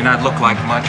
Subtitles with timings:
[0.00, 0.86] May not look like much.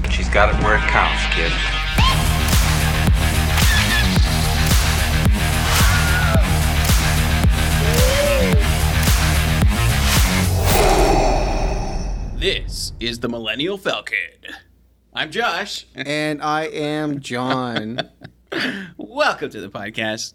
[0.00, 1.50] But she's got it where it counts, kid.
[12.38, 14.16] This is the Millennial Falcon.
[15.12, 15.86] I'm Josh.
[15.96, 18.10] and I am John.
[18.96, 20.34] Welcome to the podcast.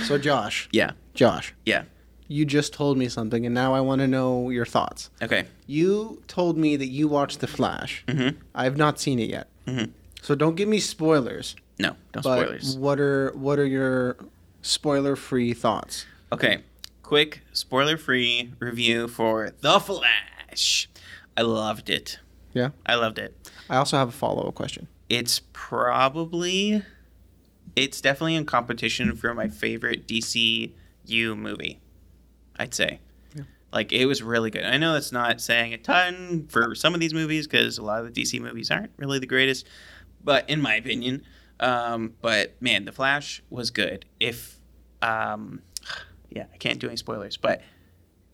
[0.00, 1.84] So Josh, Yeah, Josh, yeah.
[2.28, 5.10] you just told me something, and now I want to know your thoughts.
[5.22, 5.46] Okay.
[5.66, 8.04] You told me that you watched The Flash.
[8.06, 8.36] Mhm.
[8.54, 9.90] I have not seen it yet, Mhm.
[10.22, 11.56] so don't give me spoilers.
[11.78, 12.76] No, no But spoilers.
[12.76, 14.16] what are what are your
[14.62, 16.06] spoiler-free thoughts?
[16.32, 16.62] Okay.
[17.02, 20.88] Quick spoiler-free review for The Flash.
[21.36, 22.18] I loved it.
[22.54, 22.70] Yeah.
[22.86, 23.34] I loved it.
[23.68, 24.86] I also have a follow-up question.
[25.08, 26.82] It's probably
[27.76, 30.72] it's definitely in competition for my favorite DCU
[31.36, 31.80] movie.
[32.56, 33.00] I'd say.
[33.34, 33.44] Yeah.
[33.72, 34.64] Like it was really good.
[34.64, 38.04] I know that's not saying a ton for some of these movies because a lot
[38.04, 39.66] of the DC movies aren't really the greatest,
[40.22, 41.22] but in my opinion,
[41.58, 44.04] um, but man, The Flash was good.
[44.18, 44.58] If
[45.02, 45.62] um,
[46.30, 47.62] yeah, I can't do any spoilers, but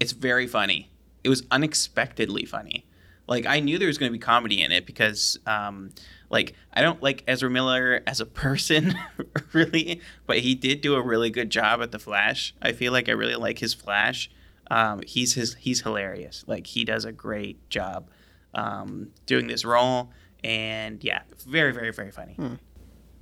[0.01, 0.91] it's very funny.
[1.25, 2.87] It was unexpectedly funny.
[3.29, 5.91] Like I knew there was going to be comedy in it because, um,
[6.31, 8.95] like I don't like Ezra Miller as a person,
[9.53, 12.55] really, but he did do a really good job at the Flash.
[12.63, 14.31] I feel like I really like his Flash.
[14.71, 16.45] Um, he's his he's hilarious.
[16.47, 18.11] Like he does a great job
[18.55, 20.11] um, doing this role,
[20.45, 22.37] and yeah, very very very funny.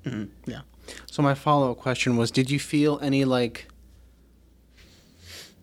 [0.05, 0.31] Mhm.
[1.09, 3.67] So my follow-up question was: Did you feel any like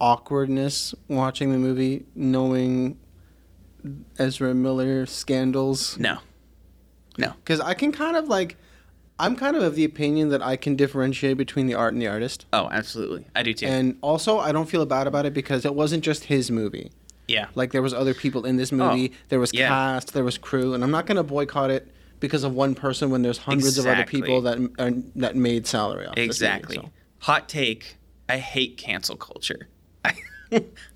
[0.00, 2.98] awkwardness watching the movie, knowing
[4.18, 5.98] Ezra Miller scandals?
[5.98, 6.18] No,
[7.18, 7.34] No.
[7.44, 8.56] Because I can kind of like,
[9.18, 12.08] I'm kind of of the opinion that I can differentiate between the art and the
[12.08, 12.46] artist.
[12.52, 13.66] oh absolutely, I do too.
[13.66, 16.90] And also, I don't feel bad about it because it wasn't just his movie.
[17.28, 19.12] yeah, Like there was other people in this oh, movie.
[19.28, 19.68] there was yeah.
[19.68, 20.12] cast.
[20.12, 23.38] There was crew, and I'm not gonna boycott it because of one person when there's
[23.38, 26.14] hundreds of other people that are, that made salary off.
[26.14, 26.76] this movie, exactly.
[26.76, 26.90] so.
[27.20, 27.96] Hot take:
[28.28, 29.68] I hate cancel culture.
[30.04, 30.14] I, I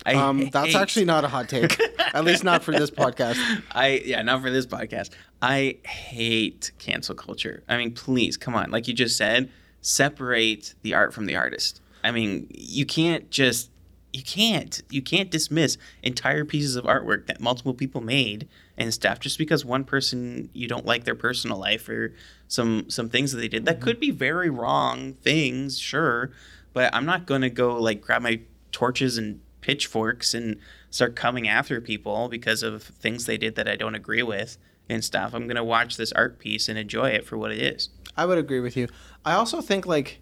[0.05, 1.77] Um, that's actually not a hot take.
[2.13, 3.37] At least not for this podcast.
[3.71, 5.09] I yeah, not for this podcast.
[5.41, 7.63] I hate cancel culture.
[7.67, 8.71] I mean, please, come on.
[8.71, 9.49] Like you just said,
[9.81, 11.81] separate the art from the artist.
[12.03, 13.69] I mean, you can't just
[14.13, 18.47] you can't you can't dismiss entire pieces of artwork that multiple people made
[18.77, 22.13] and stuff just because one person you don't like their personal life or
[22.47, 26.31] some some things that they did that could be very wrong things, sure,
[26.73, 28.39] but I'm not going to go like grab my
[28.71, 30.57] torches and pitchforks and
[30.89, 34.57] start coming after people because of things they did that I don't agree with
[34.87, 35.33] and stuff.
[35.33, 37.89] I'm going to watch this art piece and enjoy it for what it is.
[38.15, 38.87] I would agree with you.
[39.25, 40.21] I also think like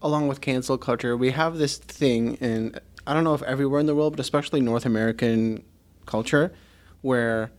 [0.00, 3.84] along with cancel culture, we have this thing and I don't know if everywhere in
[3.84, 5.62] the world, but especially North American
[6.06, 6.54] culture
[7.02, 7.50] where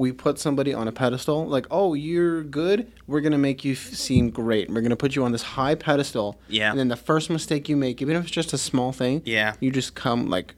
[0.00, 2.90] we put somebody on a pedestal like, "Oh, you're good.
[3.06, 4.68] We're going to make you f- seem great.
[4.68, 6.70] We're going to put you on this high pedestal." Yeah.
[6.70, 9.54] And then the first mistake you make, even if it's just a small thing, Yeah.
[9.60, 10.54] you just come like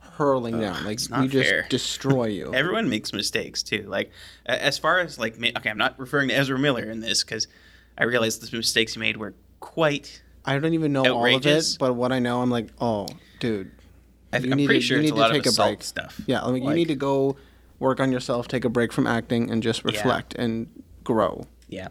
[0.00, 0.84] hurling down.
[0.84, 1.66] Like we just fair.
[1.68, 2.54] destroy you.
[2.62, 3.82] Everyone makes mistakes too.
[3.86, 4.10] Like
[4.46, 7.46] as far as like okay, I'm not referring to Ezra Miller in this cuz
[7.98, 11.74] I realize the mistakes he made were quite I don't even know all of Outrageous.
[11.74, 13.08] it, but what I know, I'm like, "Oh,
[13.40, 13.72] dude,
[14.32, 15.82] I, need pretty to- sure you it's need a to lot take of a break.
[15.82, 16.20] stuff.
[16.26, 17.36] Yeah, like, you need to go
[17.78, 20.68] work on yourself, take a break from acting, and just reflect and
[21.04, 21.46] grow.
[21.68, 21.88] Yeah.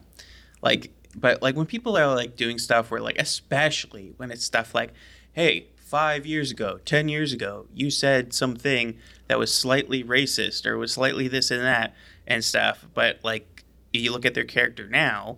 [0.61, 4.75] Like, but like when people are like doing stuff where, like, especially when it's stuff
[4.75, 4.93] like,
[5.33, 8.97] hey, five years ago, 10 years ago, you said something
[9.27, 11.95] that was slightly racist or was slightly this and that
[12.27, 12.85] and stuff.
[12.93, 13.63] But like,
[13.93, 15.37] you look at their character now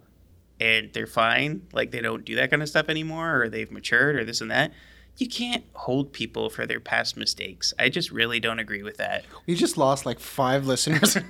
[0.60, 1.68] and they're fine.
[1.74, 4.50] Like, they don't do that kind of stuff anymore or they've matured or this and
[4.50, 4.72] that.
[5.18, 7.74] You can't hold people for their past mistakes.
[7.80, 9.26] I just really don't agree with that.
[9.48, 11.18] We just lost like five listeners.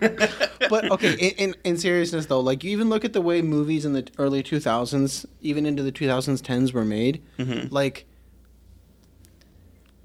[0.70, 3.86] but okay, in, in in seriousness though, like you even look at the way movies
[3.86, 7.24] in the early 2000s, even into the 2010s, were made.
[7.40, 7.72] Mhm.
[7.72, 8.06] Like,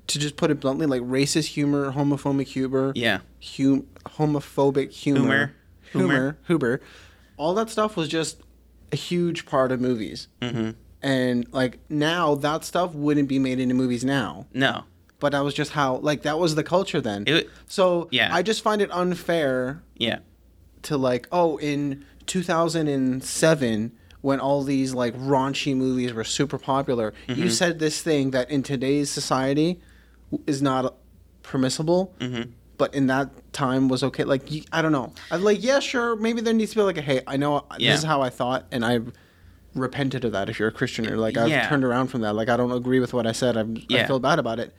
[0.07, 3.21] to just put it bluntly, like racist humor, homophobic humor, Yeah.
[3.57, 5.55] hum- homophobic humor,
[5.93, 6.09] Humor.
[6.09, 6.81] humor, humor,
[7.37, 8.41] all that stuff was just
[8.93, 10.29] a huge part of movies.
[10.43, 10.71] hmm
[11.03, 14.47] And like now, that stuff wouldn't be made into movies now.
[14.55, 14.85] No.
[15.19, 17.25] But that was just how, like, that was the culture then.
[17.27, 18.35] It, so Yeah.
[18.35, 20.19] I just find it unfair yeah.
[20.83, 27.43] to like, oh, in 2007 when all these like raunchy movies were super popular, Mm-hmm.
[27.43, 29.81] you said this thing that in today's society
[30.47, 30.95] is not
[31.43, 32.15] permissible.
[32.21, 32.43] hmm
[32.79, 34.23] But in that time was okay.
[34.25, 35.13] Like I don't know.
[35.31, 36.15] I'm like, yeah, sure.
[36.17, 37.93] Maybe there needs to be like a hey, I know Yeah.
[37.93, 39.01] this is how I thought, and I
[39.75, 41.69] repented of that if you're a Christian or like I've Yeah.
[41.69, 42.35] turned around from that.
[42.35, 43.57] Like I don't agree with what I said.
[43.57, 44.75] I'm, I feel bad about it.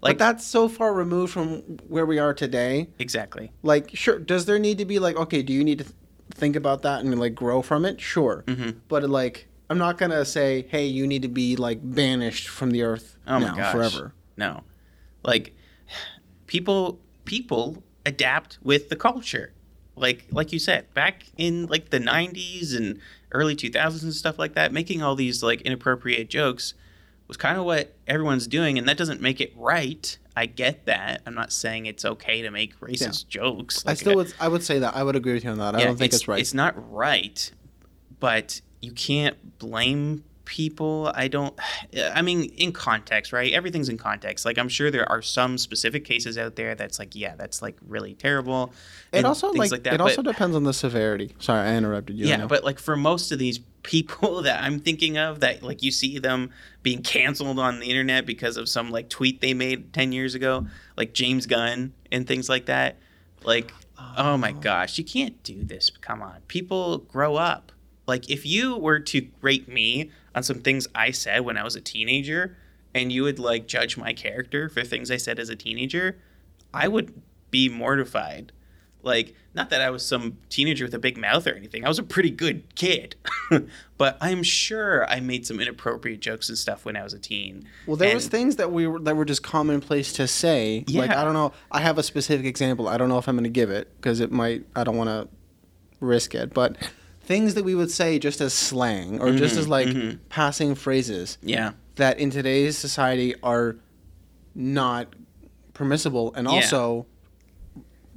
[0.00, 2.88] Like- but that's so far removed from where we are today.
[2.98, 3.50] Exactly.
[3.62, 5.96] Like, sure, does there need to be like, okay, do you need to th-
[6.32, 8.00] think about that and like grow from it?
[8.00, 8.76] Sure, Mhm.
[8.88, 12.82] but like, I'm not gonna say, hey, you need to be like banished from the
[12.82, 13.72] earth Oh now gosh.
[13.72, 14.14] forever.
[14.36, 14.62] No.
[15.22, 15.54] Like
[16.46, 19.52] people people adapt with the culture.
[19.96, 22.98] Like like you said, back in like the 90s and
[23.34, 26.74] early 2000s and stuff like that, making all these like inappropriate jokes
[27.28, 30.18] was kind of what everyone's doing and that doesn't make it right.
[30.36, 31.22] I get that.
[31.26, 33.84] I'm not saying it's okay to make racist jokes.
[33.86, 35.74] I still would, I would say that I would agree with you on that.
[35.74, 36.40] I don't think it's, right.
[36.40, 37.50] It's not right,
[38.18, 41.10] but you can't blame people.
[41.14, 41.58] I don't.
[42.14, 43.52] I mean, in context, right?
[43.52, 44.44] Everything's in context.
[44.44, 47.76] Like I'm sure there are some specific cases out there that's like, yeah, that's like
[47.86, 48.72] really terrible.
[49.12, 49.94] it also things like, that.
[49.94, 51.34] it but- also depends on the severity.
[51.38, 52.26] Sorry, I interrupted you.
[52.26, 55.90] Yeah, but like for most of these people that I'm thinking of, that like you
[55.90, 56.50] see them
[56.82, 60.66] being canceled on the internet because of some like tweet they made ten years ago,
[60.96, 62.98] like James Gunn and things like that.
[63.44, 63.72] Like,
[64.16, 64.60] oh my oh.
[64.60, 65.90] gosh, you can't do this.
[66.00, 67.72] Come on, people grow up.
[68.06, 71.76] Like, if you were to rate me on some things I said when I was
[71.76, 72.56] a teenager,
[72.94, 76.16] and you would like judge my character for things I said as a teenager,
[76.72, 77.20] I would
[77.50, 78.52] be mortified.
[79.02, 81.84] Like, not that I was some teenager with a big mouth or anything.
[81.84, 83.16] I was a pretty good kid.
[83.98, 87.68] but I'm sure I made some inappropriate jokes and stuff when I was a teen.
[87.86, 90.84] Well, there And- was things that we were that were just commonplace to say.
[90.88, 91.02] Yeah.
[91.02, 91.52] Like I don't know.
[91.70, 92.88] I have a specific example.
[92.88, 94.64] I don't know if I'm going to give it because it might.
[94.74, 95.28] I don't want to
[96.00, 96.54] risk it.
[96.54, 96.76] But
[97.24, 100.18] things that we would say just as slang or just Mhm, as like mhm.
[100.28, 101.72] passing phrases Yeah.
[101.96, 103.76] that in today's society are
[104.54, 105.14] not
[105.72, 106.52] permissible and Yeah.
[106.54, 107.06] also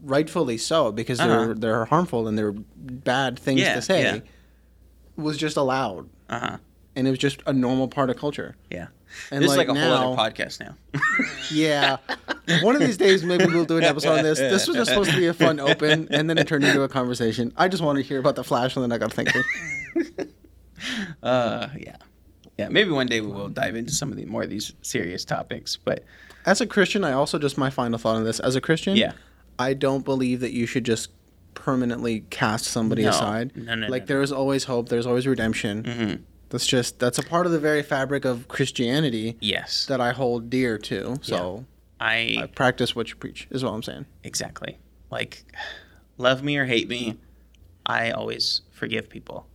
[0.03, 1.53] rightfully so because they're Uh-huh.
[1.57, 4.19] they're harmful and they're bad things Yeah, to say yeah.
[5.15, 6.57] was just allowed Uh huh.
[6.95, 8.55] and it was just a normal part of culture.
[8.69, 8.87] Yeah.
[9.31, 10.75] And this is like a now, whole other podcast now.
[11.51, 11.97] yeah.
[12.61, 14.39] One of these days, maybe we'll do an episode on this.
[14.39, 16.89] This was just supposed to be a fun open, and then it turned into a
[16.89, 17.51] conversation.
[17.57, 19.43] I just wanted to hear about the Flash, and then I got thinking.
[21.23, 21.95] uh, yeah.
[22.57, 22.69] Yeah.
[22.69, 25.77] Maybe one day we will dive into some of the more of these serious topics.
[25.77, 26.03] But
[26.45, 28.39] As a Christian, I also just my final thought on this.
[28.39, 29.11] As a Christian, yeah.
[29.59, 31.11] I don't believe that you should just
[31.53, 33.09] permanently cast somebody No.
[33.09, 33.51] aside.
[33.55, 34.89] No, no, like no, there is always hope.
[34.89, 35.83] There's always redemption.
[35.83, 36.13] hmm
[36.49, 39.85] That's just that's a part of the very fabric of Christianity Yes.
[39.87, 41.17] that I hold dear to.
[41.21, 41.65] So
[41.99, 43.47] I I practice what you preach.
[43.49, 44.05] Is what I'm saying.
[44.23, 44.77] Exactly.
[45.09, 45.45] Like,
[46.17, 47.17] love me or hate me,
[47.85, 49.47] I always forgive people.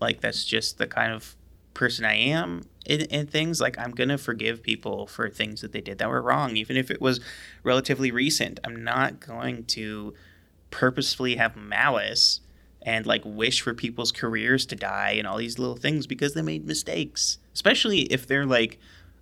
[0.00, 1.34] Like, that's just the kind of
[1.74, 3.60] person I am in, in things.
[3.60, 6.76] Like, I'm going to forgive people for things that they did that were wrong, even
[6.76, 7.20] if it was
[7.64, 8.60] relatively recent.
[8.64, 10.14] I'm not going to
[10.70, 12.40] purposefully have malice
[12.84, 16.42] and like wish for people's careers to die and all these little things because they
[16.42, 18.78] made mistakes, especially if they're like,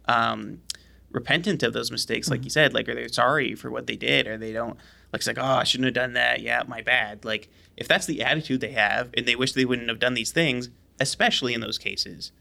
[0.06, 0.62] um,
[1.10, 2.44] repentant of those mistakes, like mm-hmm.
[2.44, 4.78] you said, like are they sorry for what they did, or they don't
[5.12, 6.40] like it's like, oh, I shouldn't have done that.
[6.40, 7.24] Yeah, my bad.
[7.24, 10.32] Like if that's the attitude they have, and they wish they wouldn't have done these
[10.32, 12.32] things, especially in those cases,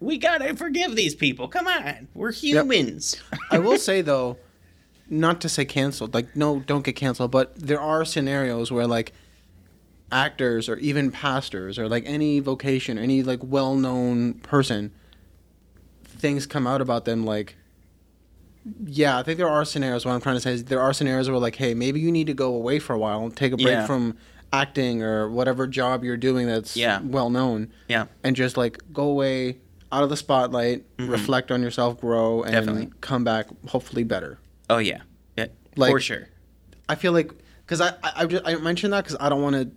[0.00, 1.48] we gotta forgive these people.
[1.48, 3.16] Come on, we're humans.
[3.50, 4.38] I will say though,
[5.08, 9.12] not to say canceled, like no, don't get canceled, but there are scenarios where like
[10.12, 14.92] actors or even pastors or like any vocation, any like well-known person,
[16.04, 17.56] things come out about them like.
[18.86, 20.04] Yeah, I think there are scenarios.
[20.06, 22.26] What I'm trying to say is there are scenarios where like, hey, maybe you need
[22.28, 23.86] to go away for a while, take a break Yeah.
[23.86, 24.16] from
[24.52, 27.00] acting or whatever job you're doing that's Yeah.
[27.02, 29.58] well known, yeah, and just like go away
[29.92, 31.08] out of the spotlight, Mhm.
[31.10, 32.90] reflect on yourself, grow, and Definitely.
[33.00, 34.38] come back hopefully better.
[34.70, 35.00] oh yeah,
[35.36, 36.28] yeah, Like- for sure.
[36.88, 37.32] I feel like
[37.66, 39.70] because I I, I, I mentioned that because I don't want to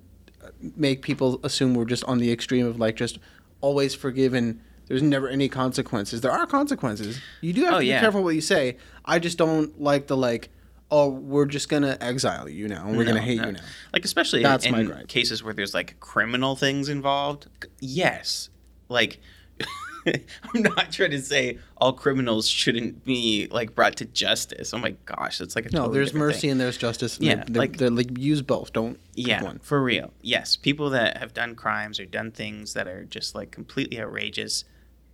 [0.75, 3.19] make people assume we're just on the extreme of like just
[3.61, 6.21] always forgive and there's never any consequences.
[6.21, 7.19] There are consequences.
[7.41, 7.97] You do have Oh, to yeah.
[7.99, 8.77] be careful what you say.
[9.05, 10.49] I just don't like the like.
[10.89, 12.87] Oh, we're just gonna exile you now.
[12.87, 13.47] and We're gonna hate no.
[13.47, 13.59] you now.
[13.91, 15.07] Like especially That's in gripe.
[15.09, 17.47] cases where there's like criminal things involved.
[17.81, 18.49] Yes,
[18.87, 19.19] like
[20.07, 24.73] I'm not trying to say all criminals shouldn't be like brought to justice.
[24.73, 26.51] Oh my gosh, it's like a No, totally there's mercy thing.
[26.51, 27.17] and there's justice.
[27.17, 28.71] and Yeah, they're- like- they're, like use both.
[28.71, 29.59] Don't Yeah, one.
[29.59, 30.13] for real.
[30.21, 34.63] Yes, people that have done crimes or done things that are just like completely outrageous.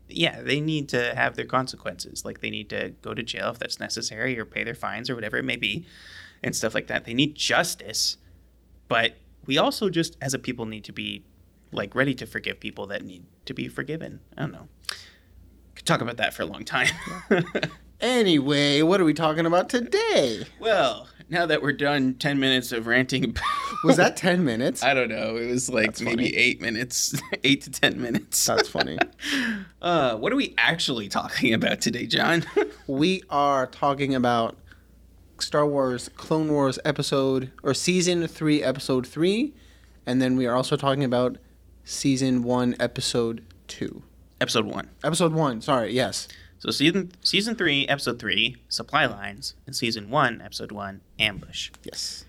[0.10, 2.24] Yeah, they need to have their consequences.
[2.25, 5.15] Like they need to go to jail if that's necessary, or pay their fines or
[5.15, 5.86] whatever it may be,
[6.43, 7.05] and stuff like that.
[7.05, 8.17] They need justice,
[8.88, 11.24] but we also just as a people need to be
[11.72, 14.19] like ready to forgive people that need to be forgiven.
[14.38, 14.67] I don't know.
[15.75, 16.88] Could talk about that for a long time.
[18.03, 20.43] Anyway, what are we talking about today?
[20.60, 23.35] well, now that we're done 10 minutes of ranting
[23.83, 24.81] Was that 10 minutes?
[24.83, 25.35] I don't know.
[25.35, 26.35] It was like That's maybe funny.
[26.37, 28.45] eight minutes, eight to 10 minutes.
[28.45, 28.97] That's funny.
[29.81, 32.45] Uh, what are we actually talking about today, John?
[32.87, 34.55] we are talking about
[35.39, 39.53] Star Wars Clone Wars episode or season 3 episode 3
[40.05, 41.37] and then we are also talking about
[41.83, 44.01] season 1 episode 2.
[44.39, 44.89] episode one.
[45.03, 46.29] Episode 1, sorry, yes.
[46.63, 52.24] So season season three, episode three, supply lines, and season one, episode one, ambush Yes.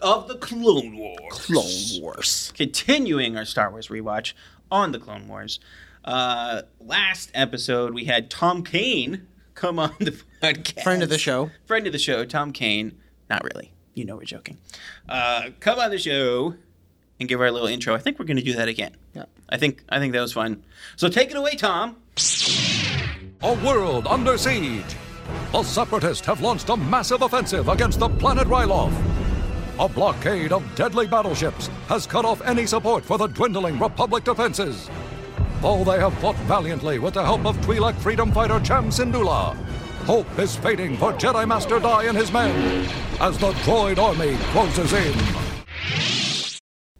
[0.00, 1.18] of the Clone Wars.
[1.32, 2.52] Clone Wars.
[2.56, 4.34] Continuing our Star Wars rewatch
[4.70, 5.58] on the Clone Wars.
[6.04, 10.84] Uh, last episode we had Tom Kane come on the podcast.
[10.84, 11.50] Friend of the show.
[11.64, 12.96] Friend of the show, Tom Kane.
[13.28, 13.72] Not really.
[13.94, 14.58] You know we're joking.
[15.08, 16.54] Uh, come on the show
[17.18, 17.96] and give our little intro.
[17.96, 18.96] I think we're going to do that again.
[19.12, 19.24] Yeah.
[19.48, 20.62] I think I think that was fun.
[20.94, 21.96] So take it away, Tom.
[23.42, 24.96] A world under siege.
[25.52, 28.94] The Separatists have launched a massive offensive against the planet Ryloth.
[29.78, 34.88] A blockade of deadly battleships has cut off any support for the dwindling Republic defenses.
[35.60, 39.54] Though they have fought valiantly with the help of Twi'lek freedom fighter Cham Syndulla,
[40.06, 42.88] hope is fading for Jedi Master Di and his men
[43.20, 45.14] as the droid army closes in.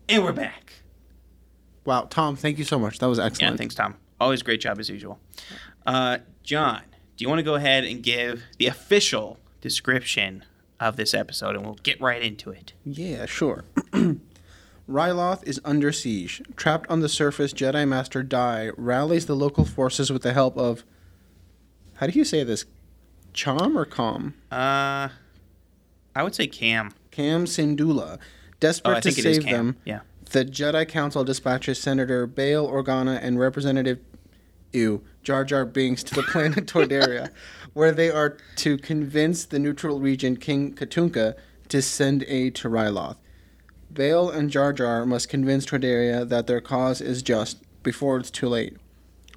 [0.08, 0.74] And we're back.
[1.86, 2.98] Wow, Tom, thank you so much.
[2.98, 3.40] That was excellent.
[3.40, 3.58] Yeah, excellent.
[3.58, 3.96] thanks, Tom.
[4.20, 5.18] Always great job as usual.
[5.86, 6.82] Uh, John,
[7.16, 10.44] do you want to go ahead and give the official description
[10.78, 12.72] of this episode, and we'll get right into it.
[12.84, 13.64] Yeah, sure.
[14.88, 16.42] Ryloth is under siege.
[16.54, 20.84] Trapped on the surface, Jedi Master Di rallies the local forces with the help of.
[21.94, 22.66] How do you say this?
[23.32, 24.34] Chom or Com?
[24.52, 25.08] Uh,
[26.14, 26.92] I would say Cam.
[27.10, 28.18] Cam Syndulla.
[28.18, 28.24] Oh,
[28.60, 30.00] Desperate I to think it is save them, Yeah.
[30.30, 33.98] the Jedi Council dispatches Senator Bail Organa and Representative
[34.72, 37.30] Ew, Jar Jar Binks to the planet Toydaria,
[37.72, 41.34] where they are to convince the neutral region King Katuunko
[41.66, 43.16] to send aid to Ryloth.
[43.92, 48.48] Bail and Jar Jar must convince Toydaria that their cause is just before it's too
[48.48, 48.76] late.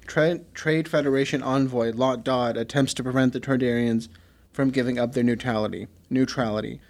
[0.06, 4.06] Tra- Trade Federation envoy Lott Dod attempts to prevent the Toydarians
[4.52, 5.88] from giving up their neutrality.
[6.08, 6.80] Neutrality.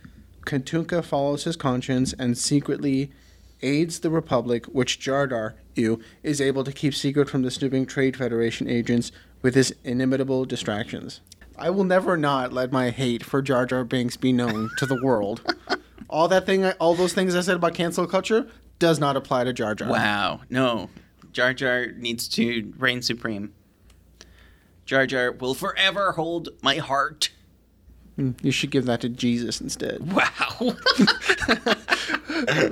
[0.44, 3.10] Katuunko follows his conscience and secretly
[3.62, 7.86] aids the Republic, which Jar Jar, ew, is able to keep secret from the snooping
[7.86, 9.12] Trade Federation agents
[9.42, 11.20] with his inimitable distractions.
[11.56, 15.00] I will never not let my hate for Jar Jar Binks be known to the
[15.02, 15.54] world.
[16.08, 18.48] all that thing, I, all those things I said about cancel culture
[18.78, 19.88] does not apply to Jar Jar.
[19.90, 20.40] Wow.
[20.48, 20.88] No.
[21.32, 23.52] Jar Jar needs to reign supreme.
[24.86, 27.30] Jar Jar will forever hold my heart.
[28.16, 28.32] Hmm.
[28.42, 30.12] You should give that to Jesus instead.
[30.12, 30.76] Wow.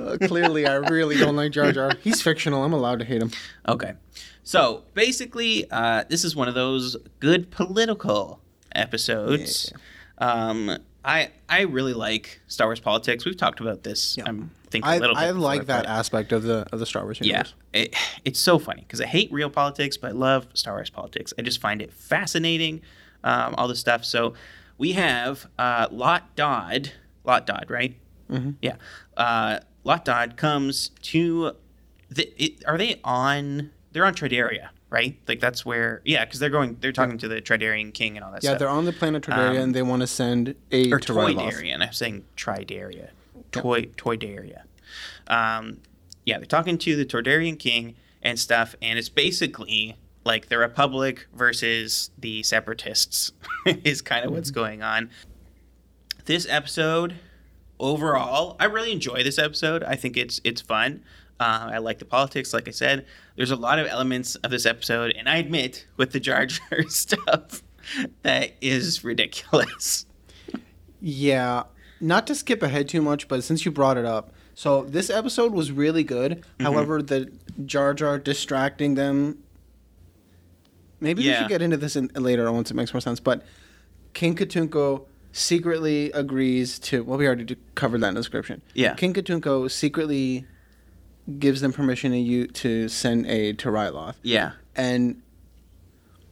[0.09, 1.91] Uh, clearly, I really don't like Jar Jar.
[2.01, 2.63] He's fictional.
[2.63, 3.31] I'm allowed to hate him.
[3.67, 3.93] Okay.
[4.43, 8.41] So basically, uh, this is one of those good political
[8.73, 9.71] episodes.
[10.17, 13.25] Um, I I really like Star Wars politics.
[13.25, 14.17] We've talked about this.
[14.25, 15.21] I'm thinking I, a little bit.
[15.21, 17.53] I like that aspect of the of the Star Wars Yeah, universe.
[17.73, 21.33] it, it's so funny because I hate real politics, but I love Star Wars politics.
[21.37, 22.81] I just find it fascinating,
[23.23, 24.03] um, all this stuff.
[24.03, 24.33] So
[24.77, 26.91] we have uh, Lott Dod.
[27.23, 27.95] Lott Dod, right?
[28.29, 28.51] Mm-hmm.
[28.61, 28.75] Yeah.
[29.15, 31.53] Uh, Lott Dod comes to.
[32.09, 33.71] The, it, are they on?
[33.91, 35.17] They're on Tridaria, right?
[35.27, 36.01] Like that's where.
[36.05, 36.77] Yeah, because they're going.
[36.79, 38.43] They're talking to the Tridarian king and all that stuff.
[38.43, 38.59] Yeah, stuff.
[38.59, 40.99] they're on the planet Tridaria, Um, and they want to send aid or.
[40.99, 41.81] Toydarian.
[41.81, 43.09] I'm saying Tridaria.
[43.51, 44.63] Toy Toydaria.
[45.27, 45.79] Um,
[46.25, 51.27] yeah, they're talking to the Toydarian king and stuff, and it's basically like the Republic
[51.33, 53.31] versus the Separatists
[53.65, 55.09] is kind of what's going on.
[56.25, 57.15] This episode,
[57.79, 59.83] overall, I really enjoy this episode.
[59.83, 61.03] I think it's it's fun.
[61.39, 63.05] Uh, I like the politics, like I said.
[63.37, 66.83] There's a lot of elements of this episode, and I admit, with the Jar Jar
[66.89, 67.63] stuff,
[68.23, 70.05] that is ridiculous.
[71.01, 71.63] Yeah,
[72.01, 75.53] not to skip ahead too much, but since you brought it up, so this episode
[75.53, 76.41] was really good.
[76.41, 76.63] Mm-hmm.
[76.65, 77.31] However, the
[77.65, 79.39] Jar Jar distracting them.
[80.99, 83.21] Maybe we should get into this in, later once it makes more sense.
[83.21, 83.45] But
[84.13, 85.05] King Katuunko
[85.39, 87.03] secretly agrees to.
[87.03, 88.61] Well, we already covered that in the description.
[88.73, 88.93] Yeah.
[88.95, 90.45] King Katuunko secretly
[91.37, 94.53] gives them permission to you to send aid to Ryloth Yeah.
[94.75, 95.21] and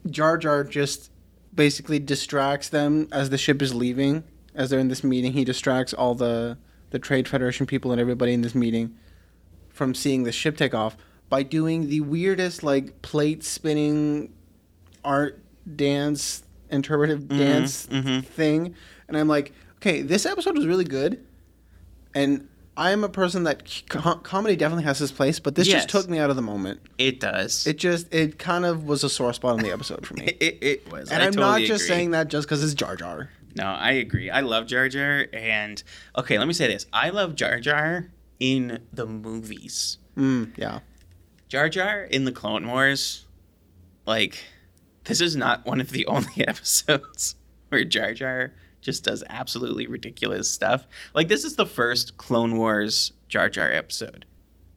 [0.10, 1.12] Jar Jar just
[1.54, 4.24] basically distracts them as the ship is leaving.
[4.56, 6.58] As they're in this meeting, he distracts all the
[6.90, 8.96] the Trade Federation people and everybody in this meeting
[9.70, 10.98] from seeing the ship take off
[11.30, 14.34] by doing the weirdest like plate spinning
[15.04, 15.40] art
[15.76, 18.26] dance interpretive dance mhm.
[18.26, 18.76] thing.
[19.08, 21.24] And I'm like, okay, this episode was really good,
[22.14, 25.78] and I am a person that co- comedy definitely has its place, but this Yes.
[25.86, 26.80] just took me out of the moment.
[26.98, 27.66] It does.
[27.66, 30.26] It just it kind of was a sore spot in the episode for me.
[30.40, 31.10] it, it, was.
[31.10, 31.96] and I I'm totally not just agree.
[31.96, 33.30] saying that just because it's Jar Jar.
[33.56, 34.30] No, I agree.
[34.30, 35.82] I love Jar Jar, and
[36.18, 38.10] okay, let me say this: I love Jar Jar
[38.40, 39.98] in the movies.
[40.16, 40.80] Mm, yeah.
[41.48, 43.26] Jar Jar in the Clone Wars,
[44.06, 44.44] like,
[45.06, 47.36] this is not one of the only episodes
[47.70, 48.52] where Jar Jar
[48.88, 50.88] just does absolutely ridiculous stuff.
[51.14, 54.26] Like, this is the first Clone Wars Jar Jar episode,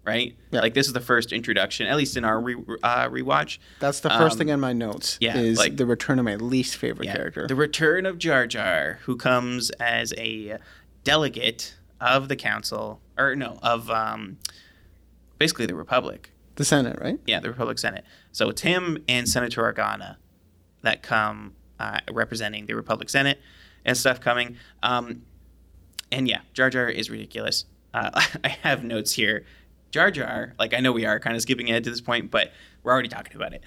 [0.04, 0.36] right?
[0.50, 0.62] Yeah.
[0.62, 3.58] Like, this is the first introduction, at least in our re- uh, rewatch.
[3.78, 5.16] That's the first Um, thing in my notes.
[5.20, 7.46] yeah, is like- the return of my least favorite character.
[7.46, 10.58] The return of Jar Jar, who comes as a
[11.04, 14.38] delegate of the council, or no, of um,
[15.38, 16.32] basically the Republic.
[16.56, 17.20] The Senate, right?
[17.28, 18.04] Yeah, the Republic Senate.
[18.32, 20.16] So it's him and Senator Organa
[20.82, 23.40] that come uh, representing the Republic Senate
[23.84, 24.56] and stuff coming.
[24.82, 25.22] Um,
[26.12, 27.64] and yeah, Jar Jar is ridiculous.
[27.94, 28.10] Uh,
[28.44, 29.44] I have notes here.
[29.90, 32.52] Jar Jar, like I know we are kind of skipping ahead to this point, but
[32.82, 33.62] we're already talking about it.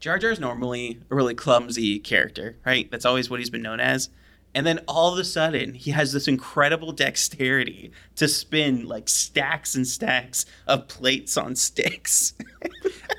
[0.00, 2.90] Jar Jar is normally a really clumsy character, right?
[2.90, 4.10] That's always what he's been known as.
[4.54, 9.74] And then all of a sudden, he has this incredible dexterity to spin like stacks
[9.74, 12.32] and stacks of plates on sticks.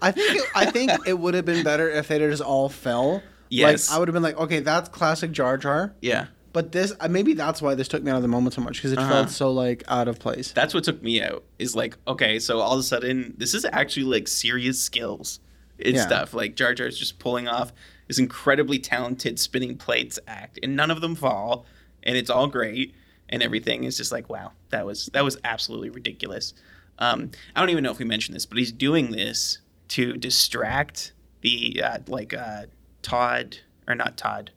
[0.02, 3.22] I think it, I think it would have been better if they just all fell.
[3.50, 3.90] Yes.
[3.90, 5.94] Like I would have been like, okay, that's classic Jar Jar.
[6.02, 6.28] yeah.
[6.54, 8.78] But this, uh, maybe that's why this took me out of the moment so much
[8.78, 9.10] because it Uh-huh.
[9.10, 10.54] felt so like out of place.
[10.54, 11.44] That's what took me out.
[11.60, 15.40] Is like, okay, so all of a sudden, this is actually like serious skills
[15.78, 16.02] and Yeah.
[16.08, 16.34] stuff.
[16.34, 17.74] Like Jar Jar's just pulling off
[18.08, 21.66] this incredibly talented spinning plates act, and none of them fall,
[22.02, 22.96] and it's all great,
[23.30, 26.56] and everything is just like, wow, that was that was absolutely ridiculous.
[26.98, 31.12] Um, I don't even know if we mentioned this, but he's doing this to distract
[31.42, 32.64] the uh, like uh,
[33.08, 34.52] Todd or not Todd,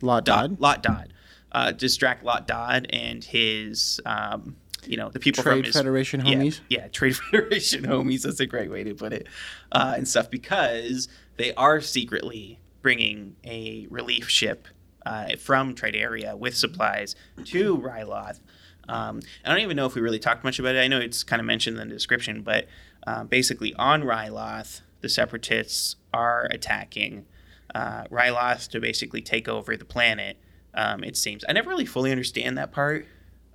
[0.00, 0.60] Lott Dod, Dodd.
[0.60, 1.12] Lott Dod,
[1.52, 4.56] uh, distract Lott Dod and his, um,
[4.86, 6.60] you know, the people from Trade his Federation yeah, homies.
[6.70, 8.22] Yeah, Trade Federation homies.
[8.22, 9.26] That's a great way to put it,
[9.72, 14.68] uh, and stuff because they are secretly bringing a relief ship
[15.04, 17.14] uh, from Trade Area with supplies
[17.44, 18.40] to Ryloth.
[18.88, 20.80] Um, I don't even know if we really talked much about it.
[20.80, 22.66] I know it's kind of mentioned in the description, but
[23.06, 27.26] uh, basically on Ryloth, the Separatists are attacking
[27.74, 30.38] uh, Ryloth to basically take over the planet.
[30.74, 33.06] Um, it seems I never really fully understand that part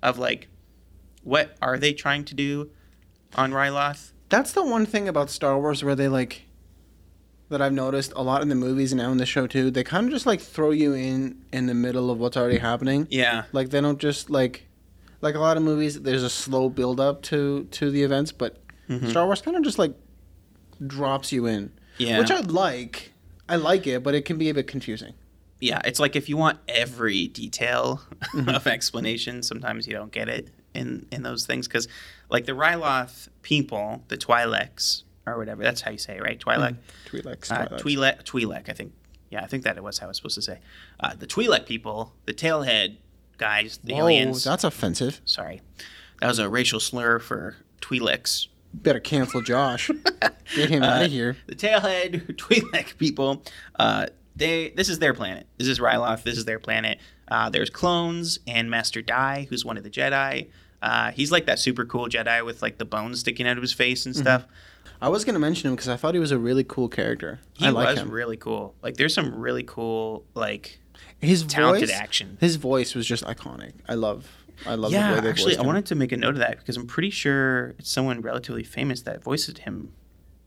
[0.02, 0.48] of like
[1.22, 2.70] what are they trying to do
[3.36, 4.12] on Ryloth?
[4.28, 6.42] That's the one thing about Star Wars where they like
[7.48, 9.70] that I've noticed a lot in the movies and now in the show too.
[9.70, 13.06] They kind of just like throw you in in the middle of what's already happening.
[13.10, 14.66] Yeah, Like they don't just like
[15.20, 16.00] like a lot of movies.
[16.00, 19.10] There's a slow build up to to the events, but Mm-hmm.
[19.10, 19.94] Star Wars kind of just like
[20.86, 23.11] drops you in, yeah, which I like.
[23.52, 25.14] I like it, but it can be a bit confusing.
[25.60, 25.80] yeah.
[25.84, 28.00] It's like if you want every detail
[28.34, 28.48] Mm-hmm.
[28.48, 31.86] of explanation, sometimes you don't get it in in those things because,
[32.30, 35.62] like the Ryloth people, the Twi'leks or whatever.
[35.62, 36.38] That's how you say it, right?
[36.40, 36.76] Twi'lek.
[37.10, 37.76] Twi'leks, Uh.
[37.78, 38.92] Twi'lek, Twi'lek, I think.
[39.30, 40.58] Yeah, I think that it was how I was supposed to say.
[41.00, 42.96] Uh, the Twi'lek people, the tailhead
[43.38, 44.44] guys, the Whoa, aliens.
[44.44, 45.20] that's offensive.
[45.24, 45.60] Sorry,
[46.20, 48.46] that was a racial slur for Twi'leks.
[48.74, 49.90] Better cancel Josh.
[50.56, 51.36] Get him out of here.
[51.46, 53.42] The tailhead Twi'lek people.
[53.78, 55.46] Uh, they this is their planet.
[55.58, 56.22] This is Ryloth.
[56.22, 56.98] This is their planet.
[57.28, 60.48] Uh, there's clones and Master Di, who's one of the Jedi.
[60.80, 63.72] Uh, he's like that super cool Jedi with like the bones sticking out of his
[63.72, 64.08] face Mm-hmm.
[64.08, 64.46] and stuff.
[65.00, 67.40] I was gonna mention him because I thought he was a really cool character.
[67.54, 68.10] He I like was him.
[68.10, 68.74] really cool.
[68.82, 70.78] Like there's some really cool like
[71.20, 72.36] His talented voice, action.
[72.40, 73.72] His voice was just iconic.
[73.88, 74.28] I love.
[74.66, 76.58] I love the yeah, way they actually, I wanted to make a note of that
[76.58, 79.92] because I'm pretty sure it's someone relatively famous that voiced him,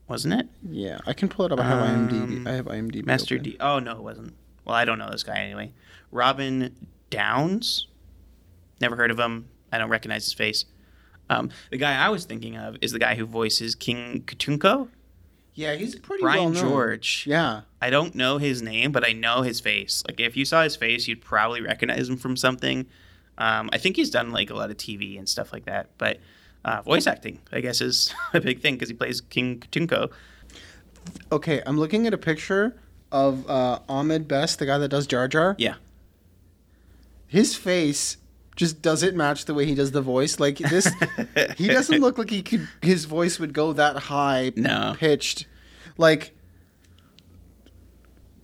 [0.08, 0.48] wasn't it?
[0.68, 1.60] Yeah, I can pull it up.
[1.60, 2.36] I have IMDb.
[2.38, 3.04] Um, I have IMDb.
[3.04, 3.44] Master open.
[3.44, 3.56] D.
[3.60, 4.34] Oh no, it wasn't.
[4.64, 5.72] Well, I don't know this guy anyway.
[6.10, 7.88] Robin Downes.
[8.80, 9.48] Never heard of him.
[9.72, 10.64] I don't recognize his face.
[11.28, 14.88] Um, the guy I was thinking of is the guy who voices King Katuunko,
[15.54, 16.70] Yeah, he's pretty Brian well known.
[16.70, 17.24] George.
[17.26, 20.04] Yeah, I don't know his name, but I know his face.
[20.06, 22.86] Like if you saw his face, you'd probably recognize him from something.
[23.38, 25.88] Um, I think he's done like a lot of TV and stuff like that.
[25.98, 26.18] But
[26.64, 30.10] uh, voice acting, I guess, is a big thing because he plays King Katuunko.
[31.30, 32.76] Okay, I'm looking at a picture
[33.12, 35.54] of uh, Ahmed Best, the guy that does Jar Jar.
[35.58, 35.74] Yeah.
[37.28, 38.16] His face
[38.56, 40.40] just doesn't match the way he does the voice.
[40.40, 40.90] Like this,
[41.56, 42.66] he doesn't look like he could.
[42.82, 44.94] His voice would go that high, No.
[44.96, 45.46] pitched.
[45.98, 46.34] Like,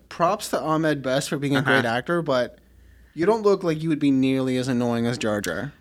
[0.09, 1.71] props to Ahmed Best for being a Uh-huh.
[1.71, 2.59] great actor, but
[3.15, 5.73] you don't look like you would be nearly as annoying as Jar Jar.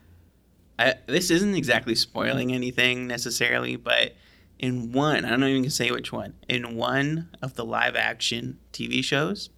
[0.77, 4.15] I, this isn't exactly spoiling anything necessarily, but
[4.57, 6.33] in one, I don't even say which one.
[6.47, 9.49] In one of the live action TV shows,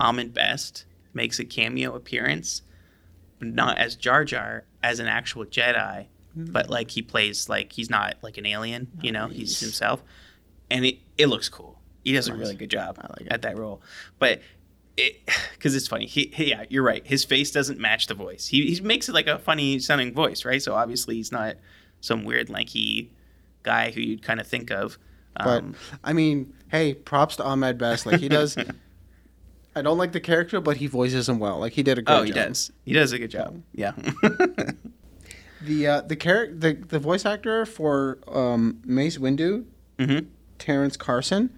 [0.00, 2.62] Ahmed Best makes a cameo appearance,
[3.40, 6.46] not as Jar Jar, as an actual Jedi, hmm.
[6.46, 10.02] but like he plays like he's not like an alien, you know, he's himself,
[10.70, 11.78] and it it looks cool.
[12.04, 13.82] He does a really good job like at that role,
[14.18, 14.40] but
[15.54, 16.06] because it's funny.
[16.06, 17.06] He, he- yeah, you're right.
[17.06, 18.46] His face doesn't match the voice.
[18.48, 20.62] He he makes it like a funny sounding voice, right?
[20.62, 21.56] So obviously he's not
[22.00, 23.10] some weird lanky
[23.62, 24.98] guy who you'd kind of think of.
[25.36, 28.06] But Um, I mean, hey, props to Ahmed Best.
[28.06, 28.56] Like he does.
[29.76, 31.58] I don't like the character, but he voices him well.
[31.58, 32.48] Like he did a great oh, he job.
[32.48, 32.72] does.
[32.84, 33.62] He does a good job.
[33.72, 33.92] Yeah.
[35.60, 39.64] The uh, the character the, the voice actor for um, Mace Windu,
[39.98, 40.18] hmm
[40.60, 41.57] Terrence Carson,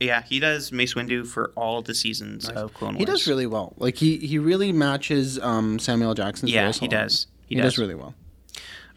[0.00, 2.98] Yeah, he does Mace Windu for all the seasons of Clone Wars.
[3.00, 3.72] he does really well.
[3.78, 6.78] Like he he really matches um, Samuel Jackson's Yeah, voice.
[6.78, 7.26] a he does.
[7.46, 7.72] He He, does.
[7.74, 7.78] does.
[7.78, 8.14] really well.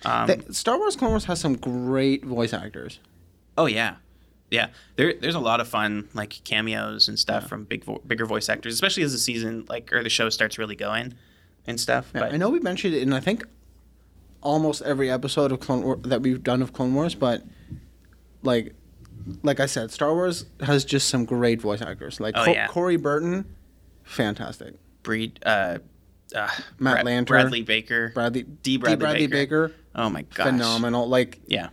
[0.05, 2.99] Um, The- Star Wars Clone Wars has some great voice actors.
[3.57, 3.95] Oh yeah,
[4.51, 4.69] yeah.
[4.97, 8.49] There, there's a lot of fun like cameos and stuff from big, vo- bigger voice
[8.49, 11.13] actors, especially as the season like or the show starts really going
[11.67, 12.11] and stuff.
[12.13, 13.45] Yeah, but I know we mentioned it in I think
[14.41, 17.43] almost every episode of Clone War that we've done of Clone Wars, but
[18.43, 18.73] like
[19.43, 22.19] like I said, Star Wars has just some great voice actors.
[22.19, 22.67] Like Oh, Co- yeah.
[22.67, 23.45] Corey Burton,
[24.03, 24.75] fantastic.
[25.03, 25.79] Breed, uh,
[26.35, 26.47] uh,
[26.79, 27.27] Matt Brad- Lanter.
[27.27, 29.71] Bradley Baker, Bradley Dee Bradley Baker.
[29.95, 31.07] Oh my gosh, phenomenal.
[31.07, 31.69] Like Yeah,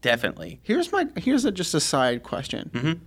[0.00, 0.60] definitely.
[0.62, 2.70] here's my here's a, just a side question.
[2.72, 3.00] Mhm.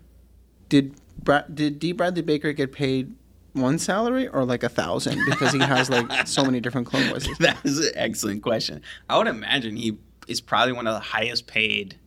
[0.69, 3.13] Did Bra- did Dee Bradley Baker get paid
[3.53, 7.37] one salary or like a thousand because he has like so many different clone voices?
[7.37, 8.81] That is an excellent question.
[9.09, 11.97] I would imagine he is probably one of the highest paid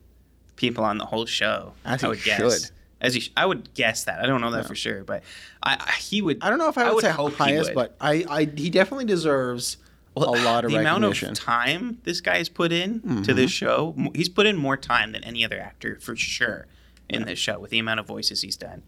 [0.57, 1.73] people on the whole show.
[1.85, 2.37] As I would guess.
[2.39, 2.71] should.
[2.99, 4.21] As he, sh- I would guess that.
[4.21, 5.23] I don't know that for sure, but
[5.63, 6.39] I, I he would.
[6.41, 7.75] I don't know if I would, say hope he highest, would.
[7.75, 9.77] but I, I he definitely deserves
[10.15, 13.35] a lot of the amount of time this guy's put in to Mm-hmm.
[13.35, 16.65] this show, he's put in more time than any other actor for sure
[17.07, 18.81] in this show with the amount of voices he's done.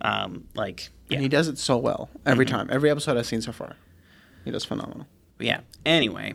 [0.00, 2.54] Um, like, yeah, And he does it so well every Mm-hmm.
[2.56, 2.68] time.
[2.72, 3.76] Every episode I've seen so far,
[4.44, 5.06] he does phenomenal.
[5.38, 5.60] Yeah.
[5.86, 6.34] Anyway,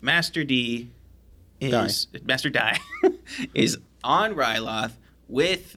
[0.00, 0.90] Master D
[1.60, 2.78] is Master Die
[3.54, 4.92] is on Ryloth
[5.28, 5.76] with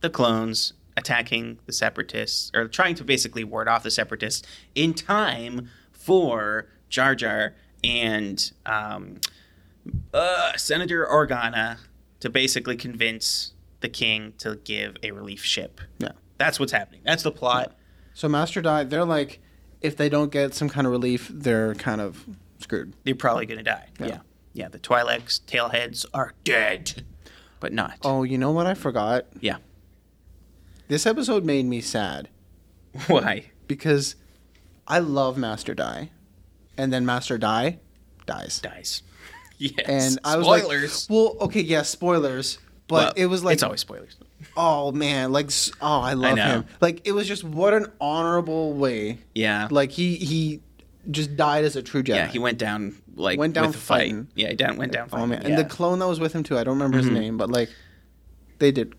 [0.00, 5.68] the clones attacking the separatists or trying to basically ward off the separatists in time
[5.92, 9.16] for Jar Jar and um,
[10.12, 11.78] uh, Senator Organa
[12.20, 15.80] to basically convince the king to give a relief ship.
[15.98, 16.12] Yeah.
[16.38, 17.00] That's what's happening.
[17.04, 17.74] That's the plot.
[18.14, 19.40] So Master Di, they're like,
[19.80, 22.24] if they don't get some kind of relief, they're kind of
[22.58, 22.94] screwed.
[23.04, 23.88] They're probably going to die.
[23.98, 24.06] Yeah.
[24.06, 24.18] Yeah.
[24.54, 24.68] yeah.
[24.68, 27.04] the Twi'leks tailheads are dead,
[27.64, 27.96] but not.
[28.02, 29.24] Oh, you know what I forgot?
[29.40, 29.56] Yeah.
[30.88, 32.28] This episode made me sad
[33.06, 33.46] Why?
[33.66, 34.16] because
[34.86, 36.10] I love Master Di,
[36.76, 37.78] and then Master Di
[38.26, 38.60] dies.
[38.60, 39.02] Dies.
[39.56, 39.86] Yes.
[39.88, 41.08] And I was spoilers.
[41.08, 42.58] like, well, okay, yeah, spoilers.
[42.88, 44.16] But Well, it was like, it's always spoilers.
[44.56, 45.48] oh man, like,
[45.80, 46.44] oh, I love know.
[46.44, 46.64] him.
[46.80, 49.20] Like, it was just what an honorable way.
[49.32, 49.68] Yeah.
[49.70, 50.60] Like he he
[51.08, 52.16] just died as a true Jedi.
[52.16, 53.98] yeah, he went down like Went down with the fight.
[54.00, 54.28] fighting.
[54.34, 55.28] Yeah, he down went down Oh fighting.
[55.30, 55.48] man, yeah.
[55.48, 56.58] and the clone that was with him too.
[56.58, 57.68] I don't remember his name, but like,
[58.58, 58.94] they did.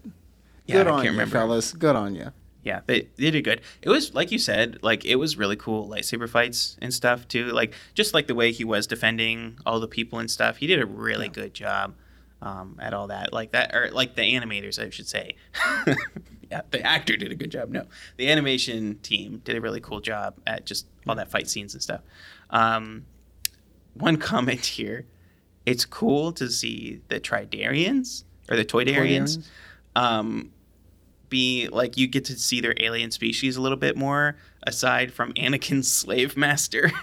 [0.68, 1.32] Yeah, Good I on can't you, remember.
[1.38, 1.74] fellas.
[1.74, 2.32] Good on you.
[2.64, 3.62] yeah, they, they did good.
[3.84, 7.46] It was like you said, like it was really cool lightsaber fights and stuff too.
[7.52, 10.58] Like just like the way he was defending all the people and stuff.
[10.58, 11.94] He did a really good job
[12.42, 13.32] um, at all that.
[13.32, 15.36] Like that, or like the animators, I should say.
[16.52, 17.70] yeah, the actor did a good job.
[17.70, 17.86] No,
[18.18, 21.84] the animation team did a really cool job at just all that fight scenes and
[21.84, 22.02] stuff.
[22.50, 23.06] Um,
[23.96, 25.06] one comment here:
[25.66, 29.38] It's cool to see the Tridarians or the Toydarians.
[29.38, 29.48] Toydarians?
[29.96, 30.52] Um,
[31.30, 35.34] be like you get to see their alien species a little bit more aside from
[35.34, 36.92] Anakin's slave master.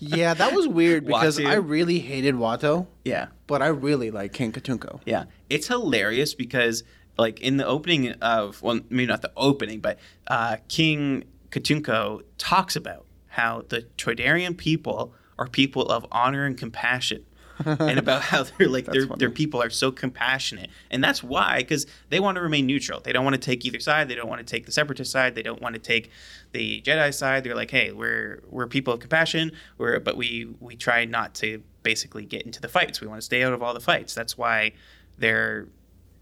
[0.00, 1.46] Yeah, that was weird because Watto.
[1.46, 3.28] I really hated Watto, yeah.
[3.46, 5.00] but I really like King Katuunko.
[5.04, 5.24] Yeah.
[5.50, 6.84] It's hilarious because
[7.16, 12.76] like in the opening of well maybe not the opening, but uh, King Katuunko talks
[12.76, 17.24] about how the Troidarian people are people of honor and compassion.
[17.64, 19.18] and about how they're like their funny.
[19.18, 23.00] their people are so compassionate, and that's why because they want to remain neutral.
[23.00, 24.08] They don't want to take either side.
[24.08, 25.34] They don't want to take the separatist side.
[25.34, 26.10] They don't want to take
[26.52, 27.42] the Jedi side.
[27.42, 29.50] They're like, hey, we're we're people of compassion.
[29.76, 33.00] We're but we we try not to basically get into the fights.
[33.00, 34.14] We want to stay out of all the fights.
[34.14, 34.74] That's why
[35.18, 35.66] they're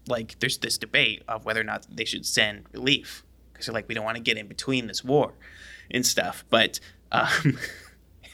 [0.07, 3.87] like there's this debate of whether or not they should send relief because they're like
[3.87, 5.33] we don't want to get in between this war
[5.91, 6.45] and stuff.
[6.49, 6.79] But
[7.11, 7.59] um,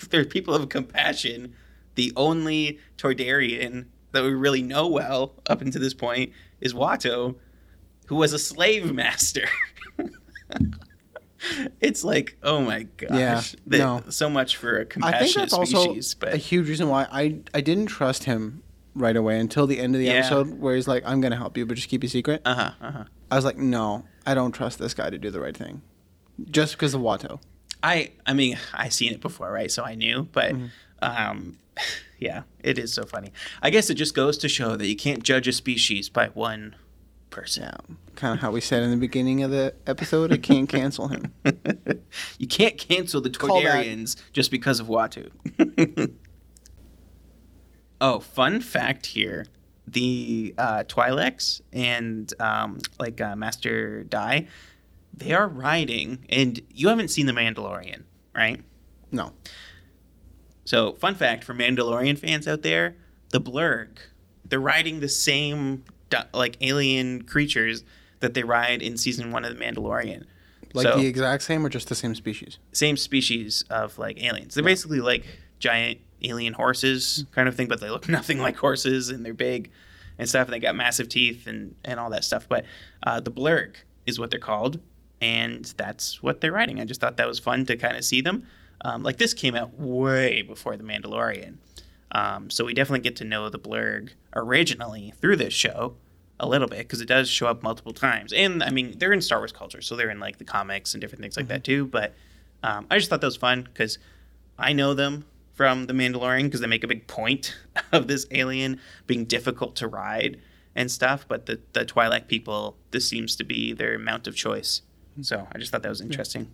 [0.05, 1.53] if they're people of compassion,
[1.95, 7.35] the only Toydarian that we really know well up until this point is Watto,
[8.07, 9.47] who was a slave master.
[11.81, 14.03] it's like, oh my gosh, Yeah, no.
[14.09, 16.13] so much for a I think compassionate that's also species.
[16.15, 18.63] But a huge reason why I I didn't trust him
[18.95, 20.13] right away until the end of the Yeah.
[20.13, 22.71] episode where he's like, "I'm gonna help you, but just keep it secret." uh huh,
[22.81, 23.03] uh huh.
[23.31, 25.81] I was like, "No, I don't trust this guy to do the right thing,"
[26.51, 27.39] just because of Watto.
[27.83, 29.69] I I mean I seen it before, right?
[29.69, 30.67] So I knew, but Mm-hmm.
[31.01, 31.57] um,
[32.19, 33.31] yeah, it is so funny.
[33.61, 36.75] I guess it just goes to show that you can't judge a species by one
[37.29, 37.97] person.
[38.15, 41.33] Kind of how we said in the beginning of the episode, I can't cancel him.
[42.37, 43.61] you can't cancel the Call
[44.31, 45.29] just because of Watto.
[48.01, 49.47] oh, fun fact here:
[49.87, 54.47] the uh, Twi'leks and um, like uh, Master Di,
[55.13, 58.03] they are riding, and you haven't seen the Mandalorian,
[58.35, 58.61] right?
[59.11, 59.33] No.
[60.65, 62.95] So, fun fact for Mandalorian fans out there:
[63.29, 63.97] the Blurrg,
[64.45, 65.83] they're riding the same
[66.33, 67.83] like alien creatures
[68.19, 70.25] that they ride in season one of the Mandalorian.
[70.73, 72.59] Like So- the exact same or just the same species?
[72.71, 74.53] same species of like aliens.
[74.55, 75.25] They're basically like
[75.59, 79.71] giant alien horses kind of thing, but they look nothing like horses and they're big
[80.17, 80.47] and stuff.
[80.47, 82.47] And they got massive teeth and, and all that stuff.
[82.47, 82.65] But
[83.05, 84.79] uh, the blurrg is what they're called,
[85.23, 86.81] and that's what they're riding.
[86.81, 88.45] I just thought that was fun to kind of see them.
[88.81, 91.55] Um, like this came out way before the Mandalorian,
[92.11, 95.95] um, so we definitely get to know the blurrg originally through this show
[96.39, 98.33] a little bit because it does show up multiple times.
[98.33, 100.99] And I mean, they're in Star Wars culture, so they're in like the comics and
[100.99, 101.85] different things like that too.
[101.85, 102.13] But
[102.61, 103.99] um, I just thought that was fun because
[104.59, 107.55] I know them from The Mandalorian because they make a big point
[107.93, 110.41] of this alien being difficult to ride
[110.75, 111.25] and stuff.
[111.25, 114.81] But the, the Twilight people, this seems to be their mount of choice.
[115.13, 115.23] Mm-hmm.
[115.23, 116.51] So I just thought that was interesting.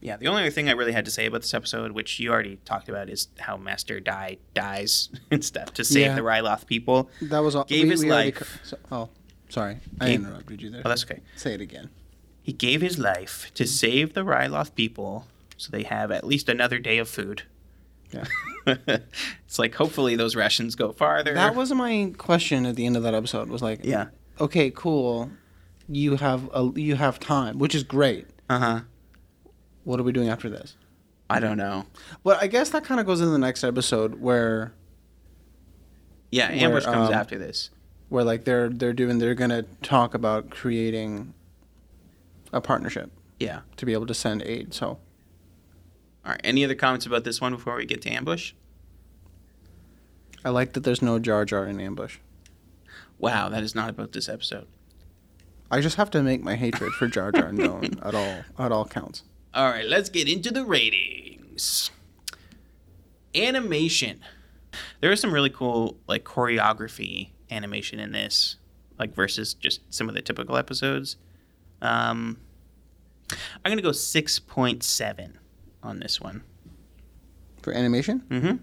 [0.00, 2.30] Yeah, the only other thing I really had to say about this episode, which you
[2.30, 6.14] already talked about, is how Master Di dies and stuff to save Yeah.
[6.14, 7.10] the Ryloth people.
[7.20, 7.64] That was all.
[7.64, 8.38] Gave his already life.
[8.38, 9.08] co- so- oh,
[9.48, 9.78] sorry.
[10.00, 10.82] I interrupted you there.
[10.84, 11.20] Oh, that's okay.
[11.36, 11.90] Say it again.
[12.42, 13.68] He gave his life to mm-hmm.
[13.70, 15.26] save the Ryloth people
[15.58, 17.42] so they have at least another day of food.
[18.12, 18.24] Yeah.
[18.66, 21.34] it's like hopefully those rations go farther.
[21.34, 23.48] That was my question at the end of that episode.
[23.48, 24.06] Was like, yeah.
[24.40, 25.30] okay, cool.
[25.88, 28.26] You have a you have time, which is great.
[28.48, 28.80] Uh huh.
[29.84, 30.76] What are we doing after this?
[31.30, 31.86] I don't know.
[32.24, 34.72] Well, I guess that kind of goes into the next episode where
[36.30, 37.70] Yeah, Where, ambush comes um, after this.
[38.08, 41.32] where like they're they're doing they're gonna talk about creating
[42.52, 43.60] a partnership Yeah.
[43.76, 44.72] to be able to send aid.
[44.74, 44.86] So
[46.24, 46.40] All right.
[46.44, 48.52] Any other comments about this one before we get to ambush?
[50.44, 52.18] I like that there's no Jar Jar in ambush.
[53.18, 54.66] Wow, that is not about this episode.
[55.70, 58.84] I just have to make my hatred for Jar Jar known at all at all
[58.86, 59.22] counts.
[59.54, 61.90] All right, let's get into the ratings.
[63.34, 64.20] Animation.
[65.00, 68.56] There is some really cool like choreography animation in this,
[68.98, 71.16] like versus just some of the typical episodes.
[71.82, 72.38] Um,
[73.64, 75.38] I'm gonna go six point seven
[75.82, 76.42] on this one.
[77.62, 78.22] For animation?
[78.30, 78.56] Mm-hmm.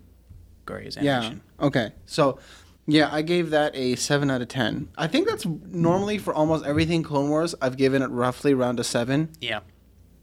[0.65, 1.17] Glorious Yeah.
[1.17, 1.41] animation.
[1.59, 1.91] Okay.
[2.05, 2.39] So,
[2.87, 4.89] yeah, I gave that a 7 out of 10.
[4.97, 8.83] I think that's normally for almost everything Clone Wars, I've given it roughly around a
[8.83, 9.59] 7 Yeah.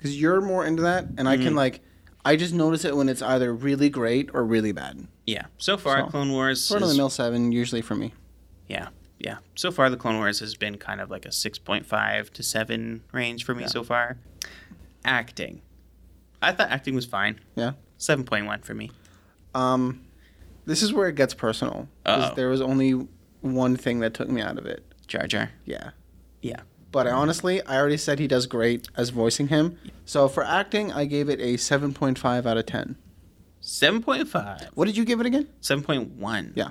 [0.01, 1.45] cuz you're more into that and I Mm-hmm.
[1.45, 1.81] can like
[2.25, 5.09] I just notice it when it's either really great or really bad.
[5.27, 5.47] Yeah.
[5.59, 6.61] So far, So, Clone Wars.
[6.63, 8.15] Sort of is- the mill 7 usually for me.
[8.69, 9.39] Yeah, yeah.
[9.57, 13.45] So far, the Clone Wars has been kind of like a 6.5 to 7 range
[13.45, 13.67] for me Yeah.
[13.69, 14.19] so far.
[15.05, 15.63] Acting.
[16.41, 17.41] I thought acting was fine.
[17.57, 17.73] Yeah.
[17.99, 18.91] 7.1 for me.
[19.55, 20.03] Um
[20.65, 21.89] this is where it gets personal.
[22.05, 22.35] 'cause Uh-oh.
[22.35, 23.07] There was only
[23.41, 24.85] one thing that took me out of it.
[25.07, 25.51] Jar Jar.
[25.65, 25.91] Yeah.
[26.41, 26.61] Yeah.
[26.93, 29.79] But I honestly, I already said he does great as voicing him.
[30.05, 32.97] So for acting, I gave it a 7.5 out of 10.
[33.61, 34.69] 7.5.
[34.75, 35.49] What did you give it again?
[35.61, 36.53] 7.1.
[36.55, 36.69] Yeah.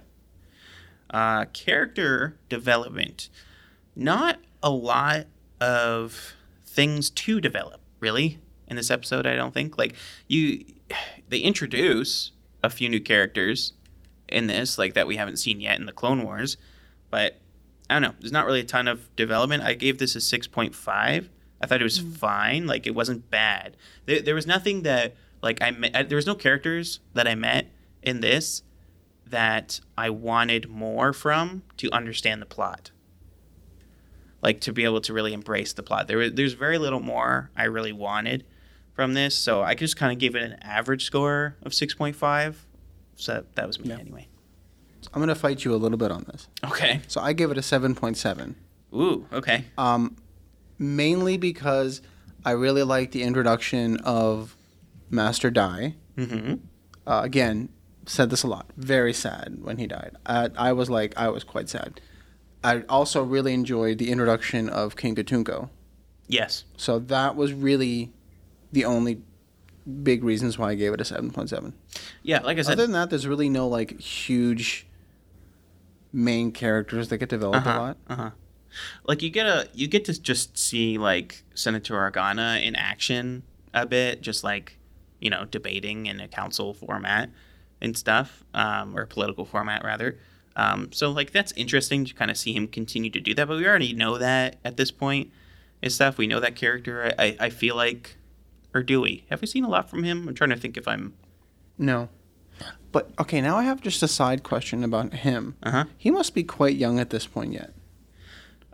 [1.10, 3.30] Uh, character development.
[3.95, 5.27] Not a lot
[5.60, 6.34] of
[6.65, 9.77] things to develop, really, in this episode, I don't think.
[9.77, 9.95] Like,
[10.27, 10.63] you.
[11.30, 13.71] They introduce a few new characters
[14.31, 16.57] in this, like that we haven't seen yet in the Clone Wars.
[17.09, 17.39] But
[17.89, 18.15] I don't know.
[18.19, 19.63] There's not really a ton of development.
[19.63, 21.27] I gave this a 6.5.
[21.61, 22.11] I thought it was hmm.
[22.11, 22.67] fine.
[22.67, 23.77] Like it wasn't bad.
[24.05, 26.09] There, there was nothing that like I met.
[26.09, 27.67] There was no characters that I met
[28.01, 28.63] in this
[29.27, 32.91] that I wanted more from to understand the plot.
[34.41, 36.07] Like to be able to really embrace the plot.
[36.07, 38.45] There was there's very little more I really wanted
[38.93, 39.35] from this.
[39.35, 42.55] So I just kind of gave it an average score of 6.5.
[43.21, 43.99] So that was me Yeah.
[43.99, 44.27] anyway.
[45.13, 46.47] I'm going to fight you a little bit on this.
[46.63, 47.01] Okay.
[47.07, 48.55] So I give it a 7.7.
[48.93, 49.25] Ooh.
[49.34, 49.65] Okay.
[49.77, 50.15] Um,
[50.77, 52.01] mainly because
[52.45, 54.55] I really like the introduction of
[55.10, 55.95] Master Di.
[56.17, 56.55] Mm-hmm.
[57.07, 57.69] Uh, again,
[58.05, 58.67] said this a lot.
[58.77, 60.15] Very sad when he died.
[60.25, 62.01] I, I was like, I was quite sad.
[62.63, 65.69] I also really enjoyed the introduction of King Katuunko.
[66.27, 66.63] Yes.
[66.77, 68.13] So that was really
[68.71, 69.21] the only
[70.03, 71.73] big reasons why I gave it a 7.7.
[72.23, 72.39] Yeah.
[72.41, 72.73] Like I said.
[72.73, 74.87] Other than that, there's really no like huge
[76.13, 77.97] main characters that get developed a lot.
[78.07, 78.29] Uh huh.
[79.05, 83.85] Like you get a you get to just see like Senator Organa in action a
[83.85, 84.77] bit, just like
[85.19, 87.29] you know debating in a council format
[87.81, 90.17] and stuff, um, or political format rather.
[90.55, 93.57] Um, so like that's interesting to kind of see him continue to do that, but
[93.57, 95.31] we already know that at this point
[95.81, 96.17] and stuff.
[96.17, 97.13] We know that character.
[97.17, 98.17] I, I feel like,
[98.73, 99.25] or do we?
[99.29, 100.27] Have we seen a lot from him?
[100.27, 101.13] I'm trying to think if I'm.
[101.77, 102.10] No.
[102.91, 105.55] But okay, now I have just a side question about him.
[105.63, 105.86] Uh huh.
[105.97, 107.73] He must be quite young at this point yet.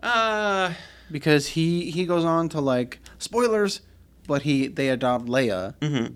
[0.02, 0.74] Uh,
[1.12, 3.82] Because he he goes on to like spoilers,
[4.28, 5.76] but he they adopt Leia.
[5.80, 6.16] Mm-hmm.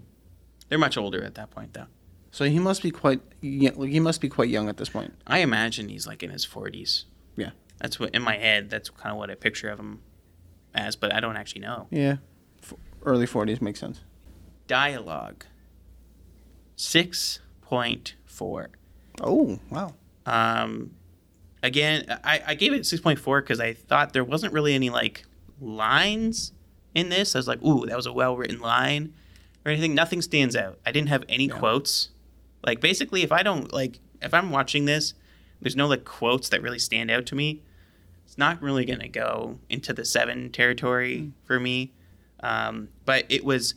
[0.69, 1.87] They're much older at that point, though.
[2.31, 5.13] So he must be quite he must be quite young at this point.
[5.27, 7.05] I imagine he's like in his 40s.
[7.35, 7.51] Yeah.
[7.79, 8.69] That's what in my head.
[8.69, 10.01] That's kind of what I picture of him
[10.73, 11.87] as, but I don't actually know.
[11.89, 12.17] Yeah.
[13.03, 14.01] Early 40s makes sense.
[14.67, 15.45] Dialogue.
[16.75, 18.69] Six point four.
[19.21, 19.93] Oh, wow.
[20.25, 20.91] Um,
[21.61, 24.89] again, I, I gave it six point four because I thought there wasn't really any
[24.89, 25.25] like
[25.59, 26.53] lines
[26.95, 27.35] in this.
[27.35, 29.13] I was like, ooh, that was a well written line
[29.65, 29.93] or anything.
[29.93, 30.79] Nothing stands out.
[30.85, 31.57] I didn't have any Yeah.
[31.59, 32.09] quotes.
[32.65, 35.13] Like basically, if I don't like, if I'm watching this,
[35.61, 37.61] there's no like quotes that really stand out to me.
[38.25, 41.93] It's not really gonna go into the seven territory for me.
[42.43, 43.75] Um, but it was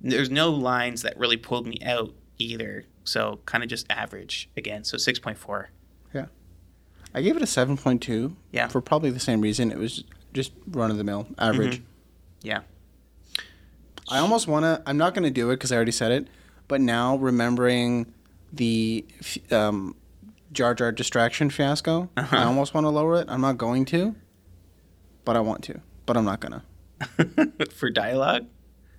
[0.00, 2.84] there's no lines that really pulled me out either.
[3.04, 4.84] So kind of just average again.
[4.84, 5.70] So six point four.
[6.14, 6.26] Yeah,
[7.14, 8.34] I gave it a 7.2.
[8.52, 8.68] Yeah.
[8.68, 9.70] For probably the same reason.
[9.72, 11.82] It was just run of the mill, average.
[12.42, 12.60] Yeah.
[14.10, 14.82] I almost want to.
[14.86, 16.28] I'm not going to do it because I already said it.
[16.68, 18.12] But now remembering
[18.52, 19.04] the
[19.50, 19.94] um,
[20.52, 22.36] Jar Jar distraction fiasco, Uh-huh.
[22.36, 23.26] I almost want to lower it.
[23.28, 24.14] I'm not going to,
[25.24, 25.80] but I want to.
[26.06, 26.62] But I'm not gonna
[27.72, 28.46] for dialogue.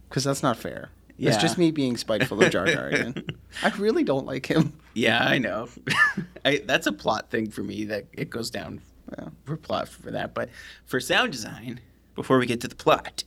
[0.09, 0.89] because that's not fair.
[1.17, 1.29] Yeah.
[1.29, 3.23] It's just me being spiteful of Jar Jar again.
[3.63, 4.73] I really don't like him.
[4.95, 5.69] Yeah, I know.
[6.45, 8.81] I, that's a plot thing for me that it goes down
[9.17, 9.29] Yeah.
[9.45, 10.33] for plot for that.
[10.33, 10.49] But
[10.85, 11.79] for sound design,
[12.15, 13.23] before we get to the plot,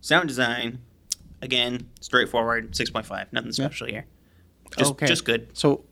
[0.00, 0.80] sound design,
[1.40, 4.06] again, straightforward, six point five, nothing special here.
[4.76, 5.06] Just Okay.
[5.06, 5.56] just good.
[5.56, 5.84] So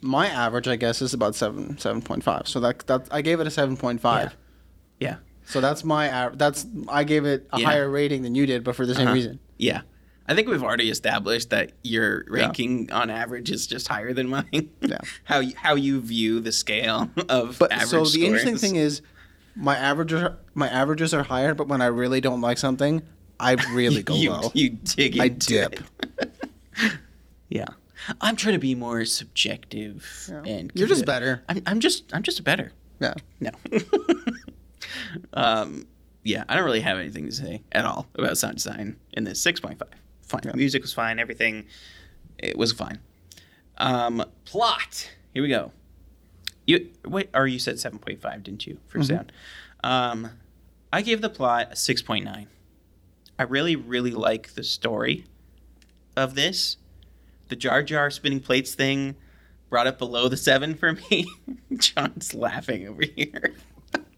[0.00, 2.46] my average, I guess, is about seven, seven point five.
[2.46, 4.36] So that that I gave it a seven point five.
[5.00, 5.16] Yeah.
[5.46, 6.30] So that's my.
[6.34, 7.66] That's I gave it a Yeah.
[7.66, 9.14] higher rating than you did, but for the same Uh-huh.
[9.14, 9.38] reason.
[9.58, 9.82] Yeah.
[10.28, 14.70] I think we've already established that your ranking on average is just higher than mine.
[14.80, 14.98] Yeah.
[15.24, 19.02] how you, how you view the scale of But average so the interesting thing is,
[19.54, 23.02] my averages are, my averages are higher, but when I really don't like something,
[23.38, 24.50] I really go you, low.
[24.52, 25.78] You dig it I dip.
[27.48, 27.66] yeah,
[28.20, 30.42] I'm trying to be more subjective Yeah.
[30.44, 31.42] and You're just better.
[31.48, 32.72] I'm, I'm just I'm just better.
[33.00, 33.14] Yeah.
[33.40, 33.50] No.
[35.34, 35.86] Um,
[36.24, 39.40] yeah, I don't really have anything to say at all about sound design in this
[39.44, 39.80] 6.5.
[40.22, 40.52] Fine, Yeah.
[40.54, 41.66] music was fine, everything
[42.38, 42.98] it was fine.
[43.78, 45.10] Um, plot.
[45.34, 45.72] Here we go.
[46.66, 49.06] You wait, or you said 7.5, didn't you, for Mhm.
[49.06, 49.32] sound?
[49.84, 50.30] Um,
[50.92, 52.48] I gave the plot a 6.9.
[53.38, 55.26] I really, really like the story
[56.16, 56.76] of this.
[57.48, 59.14] The Jar Jar spinning plates thing
[59.68, 61.26] brought it below the seven for me.
[61.76, 63.54] John's laughing over here.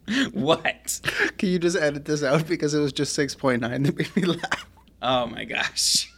[0.32, 1.00] what?
[1.38, 4.14] Can you just edit this out because it was just six point nine that made
[4.16, 4.66] me laugh?
[5.02, 6.12] Oh my gosh.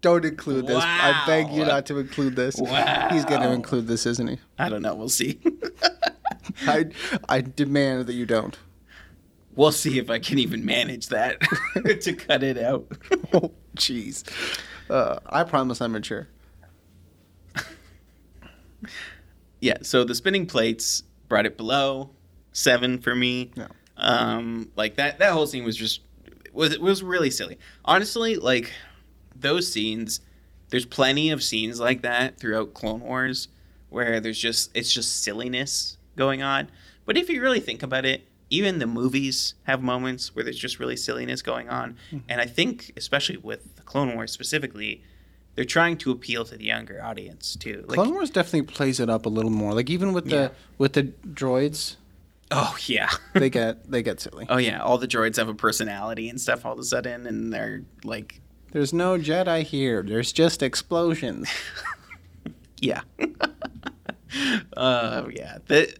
[0.00, 0.82] Don't include this.
[0.82, 2.56] I beg you not to include this.
[2.58, 3.08] Wow.
[3.10, 4.38] He's going to include this, isn't he?
[4.58, 4.94] I don't know.
[4.94, 5.40] We'll see.
[6.66, 6.86] I
[7.28, 8.58] I demand that you don't.
[9.56, 11.40] we'll see if I can even manage that
[12.02, 12.86] to cut it out.
[13.32, 14.28] Oh, jeez.
[14.90, 16.28] Uh, I promise I'm mature.
[19.60, 22.10] Yeah, so the spinning plates brought it below
[22.54, 23.50] seven for me.
[23.54, 23.68] Yeah.
[23.98, 26.00] Um, like that that whole scene was just
[26.54, 27.58] was it was really silly.
[27.84, 28.72] Honestly, like
[29.36, 30.20] those scenes,
[30.70, 33.48] there's plenty of scenes like that throughout Clone Wars
[33.90, 36.70] where there's just it's just silliness going on.
[37.04, 40.78] But if you really think about it, even the movies have moments where there's just
[40.80, 41.96] really silliness going on.
[42.28, 45.02] And I think especially with the Clone Wars specifically,
[45.54, 47.84] they're trying to appeal to the younger audience too.
[47.86, 49.72] Like, Clone Wars definitely plays it up a little more.
[49.74, 50.48] Like even with the Yeah.
[50.78, 51.96] with the droids,
[52.50, 53.10] oh yeah.
[53.32, 54.46] they get they get silly.
[54.48, 57.52] Oh yeah, all the droids have a personality and stuff all of a sudden, and
[57.52, 58.40] they're like,
[58.72, 60.02] There's no Jedi here.
[60.02, 61.48] There's just explosions.
[62.80, 63.02] yeah,
[64.76, 65.58] uh, yeah.
[65.66, 65.94] The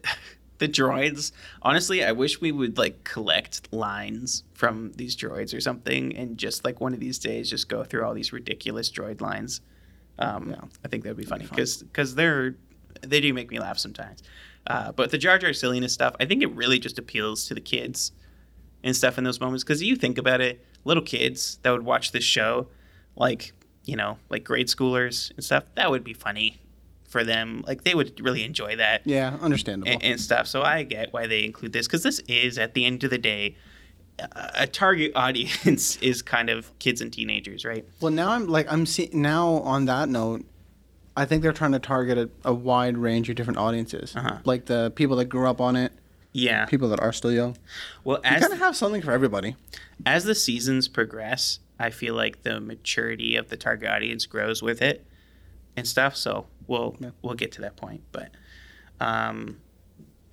[0.57, 1.31] the droids.
[1.61, 6.63] Honestly, I wish we would like collect lines from these droids or something, and just
[6.65, 9.61] like one of these days, just go through all these ridiculous droid lines.
[10.19, 10.61] Um, Yeah.
[10.83, 12.55] I think that'd be funny because because they're
[13.01, 14.23] they do make me laugh sometimes.
[14.67, 17.61] Uh, but the Jar Jar silliness stuff, I think it really just appeals to the
[17.61, 18.11] kids
[18.83, 19.63] and stuff in those moments.
[19.63, 22.67] Because you think about it, little kids that would watch this show,
[23.15, 23.53] like
[23.85, 26.59] you know, like grade schoolers and stuff, that would be funny
[27.07, 27.63] for them.
[27.67, 29.91] Like they would really enjoy that Yeah, understandable.
[29.91, 30.47] and, and stuff.
[30.47, 33.19] So I get why they include this because this is, at the end of the
[33.19, 33.55] day,
[34.17, 37.85] a a target audience is kind of kids and teenagers, right?
[38.01, 40.43] Well, now I'm like I'm seeing now on that note,
[41.17, 44.39] I think they're trying to target a, a wide range of different audiences, Uh-huh.
[44.45, 45.93] like the people that grew up on it,
[46.33, 46.65] Yeah.
[46.65, 47.57] people that are still young.
[48.03, 49.55] Well, You kind of have something for everybody.
[50.05, 54.81] as the seasons progress, I feel like the maturity of the target audience grows with
[54.81, 55.05] it
[55.77, 56.15] and stuff.
[56.17, 57.11] So we'll Yeah.
[57.21, 58.31] we'll get to that point, but
[58.99, 59.57] um,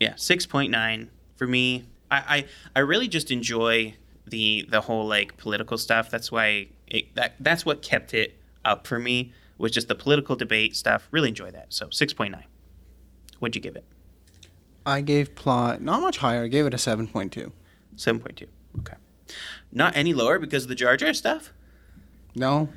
[0.00, 1.84] yeah, six point nine for me.
[2.10, 3.94] I, I I really just enjoy
[4.26, 6.10] the the whole like political stuff.
[6.10, 10.34] That's why it, that that's what kept it up for me was just the political
[10.34, 11.06] debate stuff.
[11.12, 11.66] Really enjoy that.
[11.72, 12.46] So six point nine.
[13.38, 13.84] What'd you give it?
[14.84, 16.42] I gave plot not much higher.
[16.44, 17.52] I gave it a seven point two.
[17.96, 18.48] Seven point two.
[18.80, 18.96] Okay.
[19.70, 21.52] Not any lower because of the Jar Jar stuff.
[22.34, 22.70] No,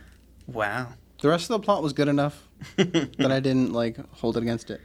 [0.47, 0.89] Wow.
[1.21, 4.69] the rest of the plot was good enough that I didn't like hold it against
[4.69, 4.79] it.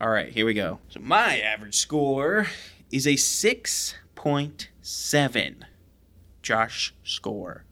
[0.00, 0.78] All right, here we go.
[0.88, 2.46] So my average score
[2.90, 5.54] is a 6.7.
[6.42, 7.64] Josh score.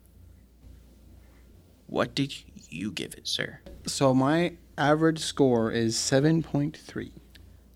[1.87, 2.35] What did
[2.71, 3.61] you give it, sir?
[3.87, 7.13] So my average score is seven point three.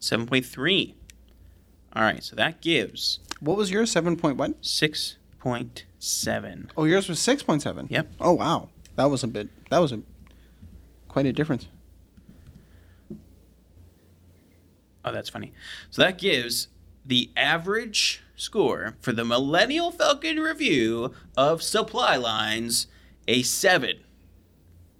[0.01, 0.95] 7.3.
[1.97, 3.95] All right, so that gives What was yours?
[3.95, 4.55] Point one.
[4.55, 6.71] 6.7.
[6.77, 7.87] Oh, yours was six point seven.
[7.89, 8.13] Yep.
[8.21, 9.49] Oh wow, that was a bit.
[9.71, 10.03] That was a
[11.09, 11.69] quite a difference.
[15.05, 15.53] Oh, that's funny.
[15.91, 16.69] So that gives
[17.05, 22.87] the average score for the Millennial Falcon review of Supply Lines
[23.29, 23.43] a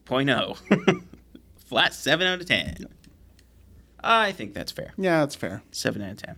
[0.07, 1.03] 7.0.
[1.67, 2.87] Flat 7 out of 10.
[4.03, 4.93] I think that's fair.
[4.99, 5.63] Yeah, that's fair.
[5.71, 6.37] 7 out of 10.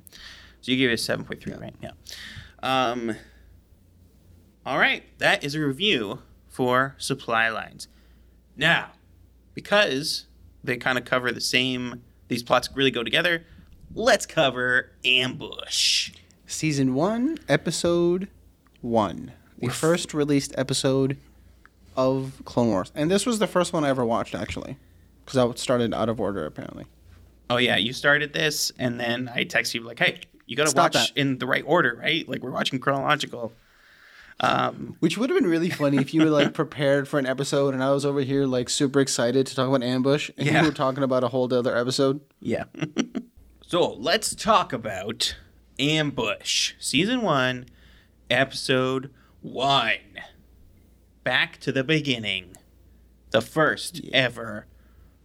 [0.60, 1.74] So you give it a 7.3, right?
[1.82, 1.90] Yeah.
[2.62, 3.16] Um,
[4.64, 5.02] all right.
[5.18, 7.88] That is a review for Supply Lines.
[8.56, 8.92] Now,
[9.54, 10.26] because
[10.64, 13.44] they kind of cover the same, these plots really go together,
[13.94, 16.12] let's cover Ambush.
[16.46, 18.28] Season one, episode
[18.80, 21.16] one, the first released episode
[21.96, 24.76] of Clone Wars, and this was the first one I ever watched actually,
[25.24, 26.84] because I started out of order apparently.
[27.48, 27.76] Oh, yeah.
[27.76, 31.14] You started this, and then I text you, like, hey, you got to Stop watch
[31.14, 31.20] that.
[31.20, 32.28] in the right order, right?
[32.28, 33.52] Like, we're watching chronological.
[34.40, 37.72] Um, Which would have been really funny if you were like prepared for an episode,
[37.72, 40.60] and I was over here like super excited to talk about Ambush, and Yeah.
[40.62, 42.20] you were talking about a whole other episode.
[42.40, 42.64] Yeah.
[43.66, 45.36] so let's talk about
[45.78, 47.66] Ambush, season one,
[48.28, 49.94] episode one.
[51.26, 52.56] Back to the beginning.
[53.32, 54.66] The first ever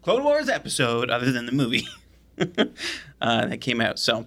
[0.02, 1.88] Clone Wars episode, other than the movie,
[3.22, 4.00] uh, that came out.
[4.00, 4.26] So,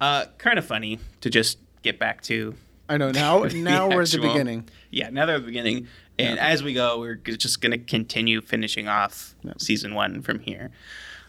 [0.00, 2.56] uh, kind of funny to just get back to.
[2.88, 3.44] I know now.
[3.48, 4.68] The Now we're at the beginning.
[4.90, 5.86] Yeah, now they're at the beginning.
[6.18, 10.72] And as we go, we're just going to continue finishing off season one from here.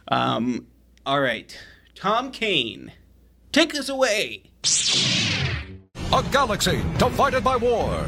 [0.08, 0.66] Um,
[1.06, 1.56] all right.
[1.94, 2.94] Tom Kane,
[3.52, 4.42] take us away.
[6.12, 8.08] A galaxy divided by war.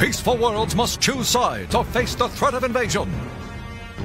[0.00, 3.12] Peaceful worlds must choose sides or face the threat of invasion.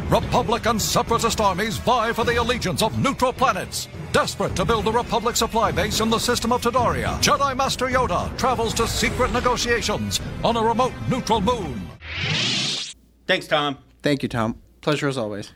[0.09, 3.87] Republic and separatist armies vie for the allegiance of neutral planets.
[4.11, 8.37] Desperate to build a Republic supply base in the system of Toydaria, Jedi Master Yoda
[8.37, 11.89] travels to secret negotiations on a remote neutral moon.
[13.25, 13.77] Thanks, Tom.
[14.03, 14.61] Thank you, Tom.
[14.81, 15.53] Pleasure as always.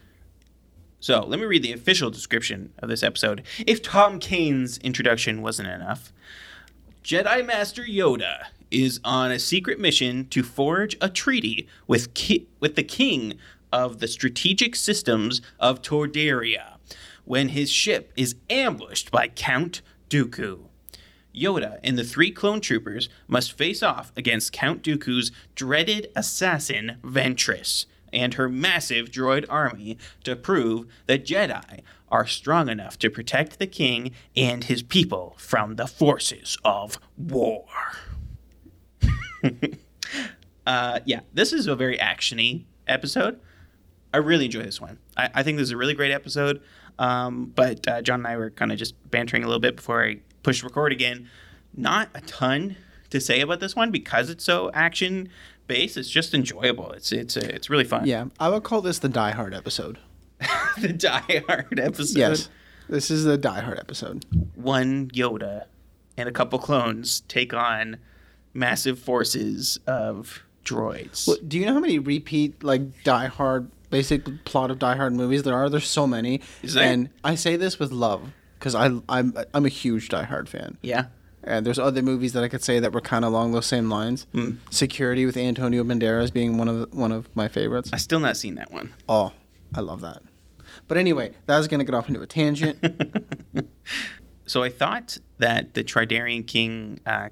[1.01, 3.43] So let me read the official description of this episode.
[3.67, 6.13] If Tom Kane's introduction wasn't enough,
[7.03, 12.75] Jedi Master Yoda is on a secret mission to forge a treaty with ki- with
[12.75, 13.37] the king
[13.71, 16.77] of the strategic systems of Toydaria
[17.25, 20.61] when his ship is ambushed by Count Dooku.
[21.35, 27.85] Yoda and the three clone troopers must face off against Count Dooku's dreaded assassin Ventress
[28.11, 33.67] and her massive droid army to prove that Jedi are strong enough to protect the
[33.67, 37.65] king and his people from the forces of war.
[40.65, 43.39] uh, yeah, this is a very actiony episode.
[44.13, 44.97] I really enjoy this one.
[45.15, 46.61] I, I think this is a really great episode.
[46.97, 50.03] Um, but uh, John and I were kind of just bantering a little bit before
[50.03, 51.29] I pushed record again.
[51.75, 52.75] Not a ton
[53.09, 55.29] to say about this one because it's so action
[55.67, 55.95] based.
[55.97, 56.91] It's just enjoyable.
[56.91, 58.05] It's it's uh, it's really fun.
[58.05, 59.97] Yeah, I would call this the Die Hard episode.
[60.81, 62.17] the Die Hard episode.
[62.17, 62.49] Yes,
[62.89, 64.25] this is the Die Hard episode.
[64.55, 65.65] One Yoda
[66.17, 67.97] and a couple clones take on
[68.53, 71.27] massive forces of droids.
[71.27, 75.13] Well, do you know how many repeat like Die Hard basic plot of Die Hard
[75.13, 75.69] movies there are?
[75.69, 76.83] There's so many, there?
[76.83, 80.77] and I say this with love because I I'm I'm a huge Die Hard fan.
[80.81, 81.05] Yeah.
[81.41, 83.89] And there's other movies that I could say that were kind of along those same
[83.89, 84.27] lines.
[84.33, 84.55] Hmm.
[84.69, 87.91] Security with Antonio Banderas being one of the, one of my favorites.
[87.93, 88.93] I still not seen that one.
[89.07, 89.31] Oh,
[89.73, 90.21] I love that.
[90.89, 92.77] But anyway, that was gonna get off into a tangent.
[94.49, 97.29] So I thought that the Toydarian king uh,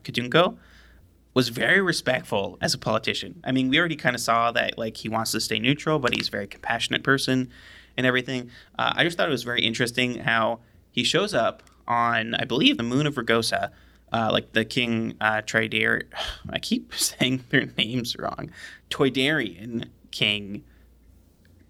[1.38, 3.40] was very respectful as a politician.
[3.44, 6.16] I mean, we already kind of saw that like he wants to stay neutral, but
[6.16, 7.52] he's a very compassionate person
[7.96, 8.50] and everything.
[8.80, 10.62] Uh, I just thought it was very interesting how
[10.92, 13.70] he shows up on, I believe, the moon of Rugosa,
[14.12, 15.44] uh, like the King uh.
[16.50, 18.50] I keep saying their names wrong.
[18.90, 20.64] Toydarian King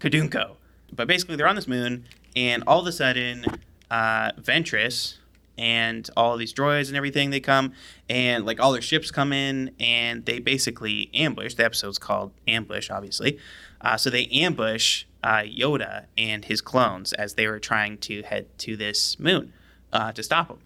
[0.00, 0.56] Katuunko.
[0.94, 3.44] But basically, they're on this moon, and all of a sudden,
[3.90, 5.18] uh, Ventress
[5.58, 7.72] and all these droids and everything they come,
[8.08, 11.54] and like all their ships come in, and they basically ambush.
[11.54, 13.38] The episode's called Ambush, obviously.
[13.80, 18.46] Uh, so they ambush uh, Yoda and his clones as they were trying to head
[18.58, 19.52] to this moon
[19.92, 20.58] uh, to stop them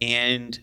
[0.00, 0.58] And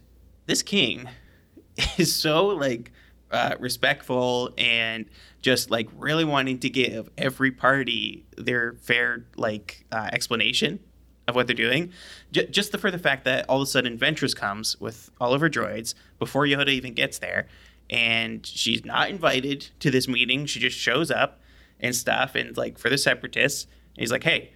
[0.46, 1.10] this king
[1.98, 2.92] is so like
[3.32, 5.06] uh, respectful and
[5.42, 10.80] just like really wanting to give every party their fair like uh, explanation
[11.28, 11.92] of what they're doing.
[12.32, 15.34] J- just the, for the fact that all of a sudden Ventress comes with all
[15.34, 17.48] of her droids before Yoda even gets there,
[17.90, 20.46] and she's not invited to this meeting.
[20.46, 21.40] She just shows up
[21.80, 23.68] and stuff, and like for the Separatists,
[23.98, 24.52] he's like, "Hey,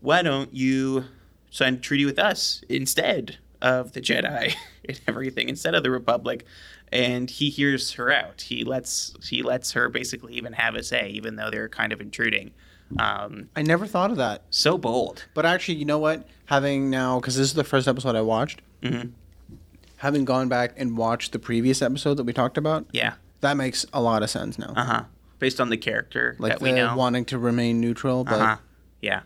[0.00, 1.04] why don't you
[1.50, 4.54] sign a treaty with us instead of the Jedi
[4.88, 6.44] and everything, instead of the Republic?"
[6.90, 8.42] And he hears her out.
[8.42, 12.00] He lets he lets her basically even have a say, even though they're kind of
[12.00, 12.52] intruding.
[12.98, 14.42] Um, I never thought of that.
[14.50, 15.26] so bold.
[15.34, 16.26] But actually, you know what?
[16.46, 19.12] Having now, because this is the first episode I watched, Mhm.
[19.98, 23.14] having gone back and watched the previous episode that we talked about, Yeah.
[23.40, 24.72] that makes a lot of sense now.
[24.76, 25.02] Uh huh.
[25.38, 26.96] Based on the character like that we the know.
[26.96, 28.56] wanting to remain neutral, but Uh huh.
[29.02, 29.20] Yeah.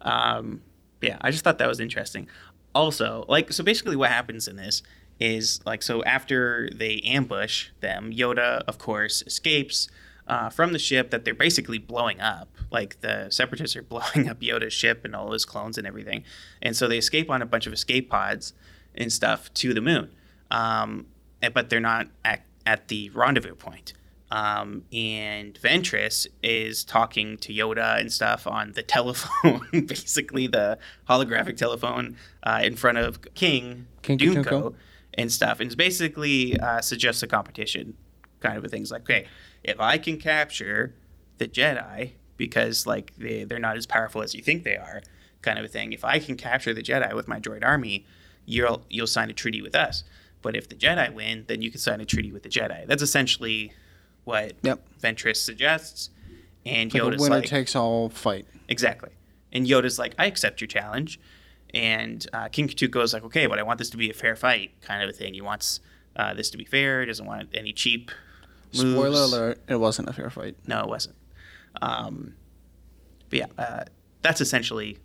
[0.00, 0.62] Um,
[1.00, 1.18] yeah.
[1.20, 2.28] I just thought that was interesting.
[2.74, 4.82] Also, like, so basically, what happens in this
[5.18, 9.88] is like, so after they ambush them, Yoda, of course, escapes.
[10.26, 12.48] Uh, from the ship that they're basically blowing up.
[12.70, 16.24] Like the separatists are blowing up Yoda's ship and all his clones and everything.
[16.62, 18.52] And so they escape on a bunch of escape pods
[18.94, 20.10] and stuff to the moon.
[20.50, 21.06] Um,
[21.54, 23.94] but they're not at, at the rendezvous point.
[24.32, 31.56] Um, and Ventress is talking to Yoda and stuff on the telephone, basically the holographic
[31.56, 34.18] telephone uh, in front of King, King
[35.14, 35.58] and stuff.
[35.58, 37.96] And it's basically uh, suggests a competition
[38.40, 38.82] kind of a thing.
[38.82, 39.26] It's like, okay,
[39.64, 40.94] if I can capture
[41.38, 45.02] the Jedi, because like they, they're not as powerful as you think they are,
[45.42, 45.92] kind of a thing.
[45.92, 48.06] If I can capture the Jedi with my droid army,
[48.46, 50.04] you'll you'll sign a treaty with us.
[50.40, 52.86] But if the Jedi win, then you can sign a treaty with the Jedi.
[52.86, 53.74] That's essentially
[54.24, 54.80] what Yep.
[55.02, 56.08] Ventress suggests.
[56.64, 58.46] And like Yoda's winner like, takes all fight.
[58.68, 59.10] Exactly.
[59.52, 61.20] And Yoda's like, I accept your challenge.
[61.74, 64.72] And uh, King is like, okay, but I want this to be a fair fight,
[64.80, 65.34] kind of a thing.
[65.34, 65.80] He wants
[66.16, 67.00] uh, this to be fair.
[67.00, 68.10] He doesn't want any cheap
[68.74, 68.94] moves.
[68.94, 70.56] Spoiler alert: it wasn't a fair fight.
[70.66, 71.16] No, it wasn't.
[71.80, 72.34] Um,
[73.28, 73.84] but yeah, uh,
[74.22, 74.98] that's essentially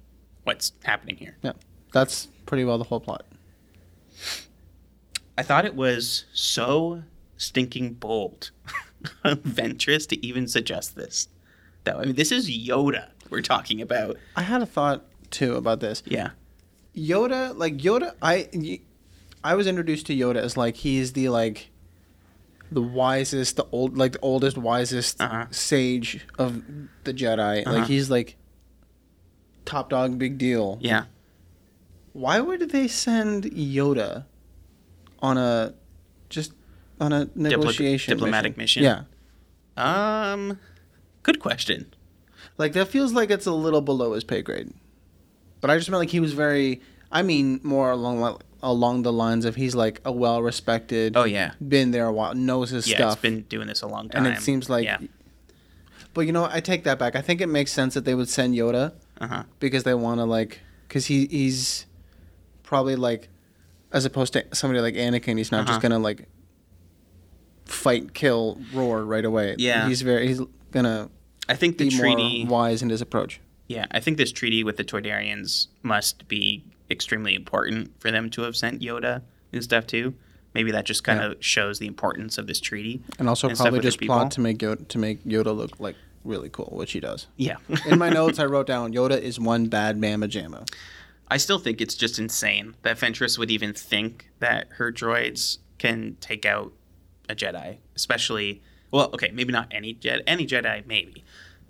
[0.43, 1.37] what's happening here.
[1.41, 1.53] Yeah,
[1.93, 3.25] that's pretty well the whole plot.
[5.37, 7.03] I thought it was so
[7.37, 8.51] stinking bold
[9.23, 11.27] of Ventress to even suggest this.
[11.83, 14.17] Though I mean, this is Yoda we're talking about.
[14.35, 16.01] I had a thought too about this.
[16.05, 16.29] Yeah.
[16.95, 18.79] Yoda, like Yoda, I y-
[19.43, 21.69] I was introduced to Yoda as like he's the like
[22.71, 25.45] the wisest, the old like the oldest, wisest Uh-huh.
[25.51, 26.61] sage of
[27.03, 27.65] the Jedi.
[27.65, 27.77] Uh-huh.
[27.79, 28.37] Like he's like
[29.65, 30.77] top dog, big deal.
[30.81, 31.05] Yeah.
[32.13, 34.25] Why would they send Yoda
[35.19, 35.73] on a
[36.29, 36.53] just
[36.99, 38.83] on a negotiation diplomatic mission?
[38.83, 39.03] Yeah,
[39.77, 40.59] Um,
[41.23, 41.93] good question.
[42.57, 44.71] like that feels like it's a little below his pay grade.
[45.61, 46.81] But I just meant like he was very.
[47.11, 48.19] I mean, more along
[48.65, 51.15] along the lines of he's like a well respected.
[51.15, 52.97] Oh yeah, been there a while, knows his yeah.
[52.97, 53.13] stuff.
[53.13, 54.83] It's been doing this a long time, and it seems like.
[54.83, 54.97] yeah.
[56.13, 57.15] But you know, I take that back.
[57.15, 59.43] I think it makes sense that they would send Yoda Uh huh.
[59.59, 61.85] because they want to like, because he he's
[62.63, 63.27] probably like,
[63.91, 65.73] as opposed to somebody like Anakin, he's not Uh-huh.
[65.73, 66.27] just gonna like
[67.65, 69.55] fight, kill, roar right away.
[69.57, 69.87] Yeah.
[69.87, 70.41] he's very he's
[70.71, 71.09] gonna
[71.49, 72.45] I think the treaty.
[72.47, 73.39] wise in his approach.
[73.67, 76.63] Yeah, I think this treaty with the Toydarians must be
[76.95, 79.21] extremely important for them to have sent Yoda
[79.51, 80.15] and stuff too.
[80.53, 83.01] Maybe that just kind of shows the importance of this treaty.
[83.19, 86.49] And also and probably just plot to make Yoda to make Yoda look like really
[86.49, 87.27] cool, which he does.
[87.35, 87.57] Yeah.
[87.85, 90.67] In my notes, I wrote down Yoda is one bad mamma jamma.
[91.27, 96.17] I still think it's just insane that Ventress would even think that her droids can
[96.21, 96.71] take out
[97.29, 98.61] a Jedi, especially.
[98.91, 101.23] Well, okay, maybe not any Jedi, any Jedi, maybe,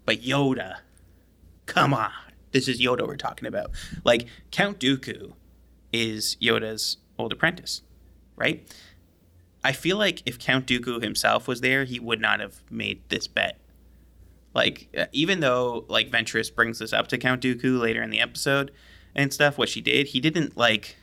[0.05, 0.77] but Yoda.
[1.65, 2.11] Come on,
[2.55, 3.71] this is Yoda we're talking about.
[4.05, 5.33] Like Count Dooku
[5.91, 7.81] is Yoda's old apprentice,
[8.37, 8.73] right?
[9.61, 13.27] I feel like if Count Dooku himself was there, he would not have made this
[13.27, 13.59] bet.
[14.53, 18.21] Like, uh, even though like Ventress brings this up to Count Dooku later in the
[18.21, 18.71] episode
[19.13, 20.95] and stuff, what she did, he didn't like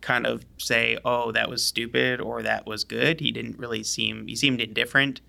[0.00, 4.26] kind of say, "Oh, that was stupid" or "That was good." He didn't really seem
[4.26, 5.20] he seemed indifferent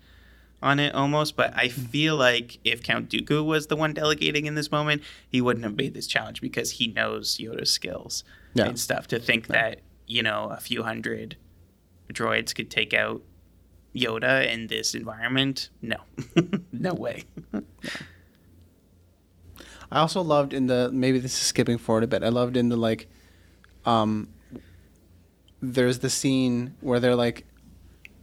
[0.62, 1.36] on it almost.
[1.36, 5.40] But I feel like if Count Dooku was the one delegating in this moment, he
[5.40, 8.66] wouldn't have made this challenge because he knows Yoda's skills Yeah.
[8.66, 9.06] and stuff.
[9.08, 11.36] To think that you know a few hundred
[12.12, 13.22] droids could take out
[13.94, 15.96] Yoda in this environment, no,
[16.72, 17.24] no way.
[19.90, 22.22] I also loved in the maybe this is skipping forward a bit.
[22.22, 23.08] I loved in the like,
[23.86, 24.28] um,
[25.62, 27.46] there's the scene where they're like,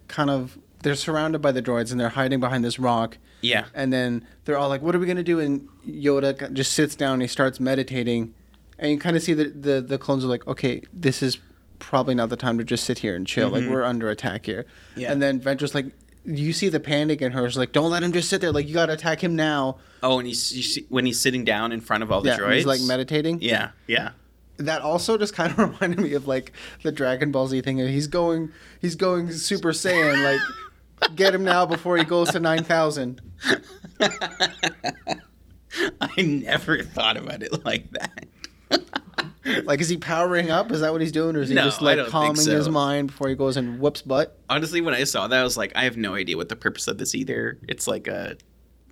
[0.07, 3.91] kind of they're surrounded by the droids and they're hiding behind this rock, yeah, and
[3.91, 7.21] then they're all like, "What are we gonna do?" And Yoda just sits down and
[7.23, 8.35] he starts meditating,
[8.77, 11.39] and you kind of see that the the clones are like, "Okay, this is
[11.79, 13.49] probably not the time to just sit here and chill.
[13.49, 13.73] Like mm-hmm.
[13.73, 15.11] we're under attack here." Yeah.
[15.11, 15.87] And then Ventress like.
[16.27, 17.47] You see the panic in her.
[17.47, 18.51] She's like, "Don't let him just sit there.
[18.51, 21.71] Like you gotta attack him now." Oh, and he's you see, when he's sitting down
[21.71, 22.55] in front of all the yeah, droids.
[22.55, 23.41] he's like meditating.
[23.41, 24.13] Yeah, yeah.
[24.57, 27.77] that also just kind of reminded me of like the Dragon Ball Z thing.
[27.77, 30.23] He's going, he's going Super Saiyan.
[30.23, 30.41] Like,
[31.15, 33.21] get him now before he goes to nine thousand.
[36.01, 38.25] I never thought about it like that.
[39.63, 40.71] Like, is he powering up?
[40.71, 43.29] Is that what he's doing, or is he No, just like calming his mind before
[43.29, 44.39] he goes and whoops butt?
[44.49, 46.87] Honestly, when I saw that, I was like, I have no idea what the purpose
[46.87, 47.59] of this either.
[47.67, 48.37] It's like a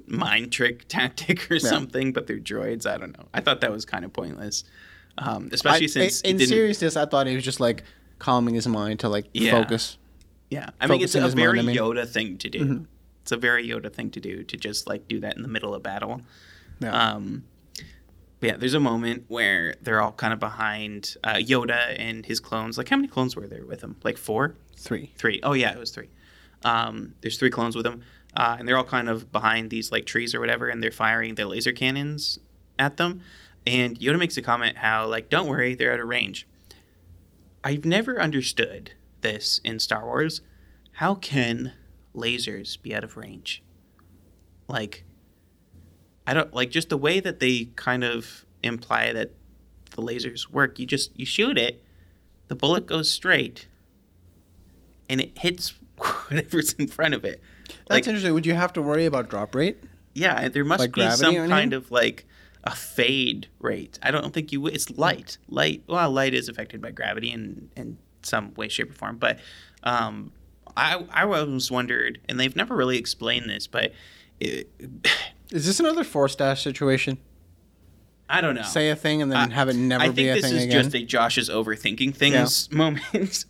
[0.06, 2.86] mind trick tactic or something, but they're droids.
[2.86, 3.26] I don't know.
[3.34, 4.64] I thought that was kind of pointless,
[5.18, 6.50] um, especially I- since in, didn't.
[6.50, 7.84] seriousness, I thought he was just like
[8.20, 9.60] calming his mind to like Yeah.
[9.60, 9.98] focus.
[10.54, 11.76] Yeah, I mean, it's a very I mean.
[11.76, 11.84] Mm-hmm.
[11.84, 12.86] Yoda thing to do.
[13.24, 15.74] It's a very Yoda thing to do to just like do that in the middle
[15.74, 16.22] of battle.
[16.80, 16.92] Yeah.
[16.92, 17.46] Um,
[18.40, 22.40] but yeah, there's a moment where they're all kind of behind uh, Yoda and his
[22.40, 22.78] clones.
[22.78, 23.96] Like, how many clones were there with him?
[24.04, 25.12] Like four, Three.
[25.18, 25.40] three.
[25.44, 26.10] Oh yeah, it was three.
[26.66, 28.04] Um, there's three clones with him,
[28.36, 31.36] uh, and they're all kind of behind these like trees or whatever, and they're firing
[31.36, 32.38] their laser cannons
[32.78, 33.22] at them.
[33.66, 36.46] And Yoda makes a comment how like, "Don't worry, they're out of range."
[37.64, 38.92] I've never understood
[39.24, 40.42] this in Star Wars.
[40.94, 41.74] How can
[42.16, 43.64] lasers be out of range?
[44.68, 45.04] Like,
[46.28, 49.32] I don't like just the way that they kind of imply that
[49.96, 50.78] the lasers work.
[50.80, 51.84] You just you shoot it,
[52.48, 53.68] the bullet goes straight,
[55.10, 57.42] and it hits whatever's in front of it.
[57.68, 58.34] That's Like, interesting.
[58.34, 59.78] Would you have to worry about drop rate?
[60.16, 62.26] yeah, there must Like be some kind of like
[62.64, 63.98] a fade rate.
[64.04, 64.74] I don't think you would.
[64.76, 65.40] It's light.
[65.50, 65.84] Light.
[65.88, 69.18] Well, light is affected by gravity and in some way, shape, or form.
[69.18, 69.40] But
[69.84, 70.32] um,
[70.76, 73.94] I I always wondered, and they've never really explained this, but
[74.40, 74.70] it,
[75.52, 77.20] Is this another force dash situation?
[78.28, 78.64] I don't know.
[78.64, 80.56] Say a thing and then I- have it never I be think a this thing
[80.58, 80.84] is again.
[80.84, 83.46] just a Josh's overthinking things moment.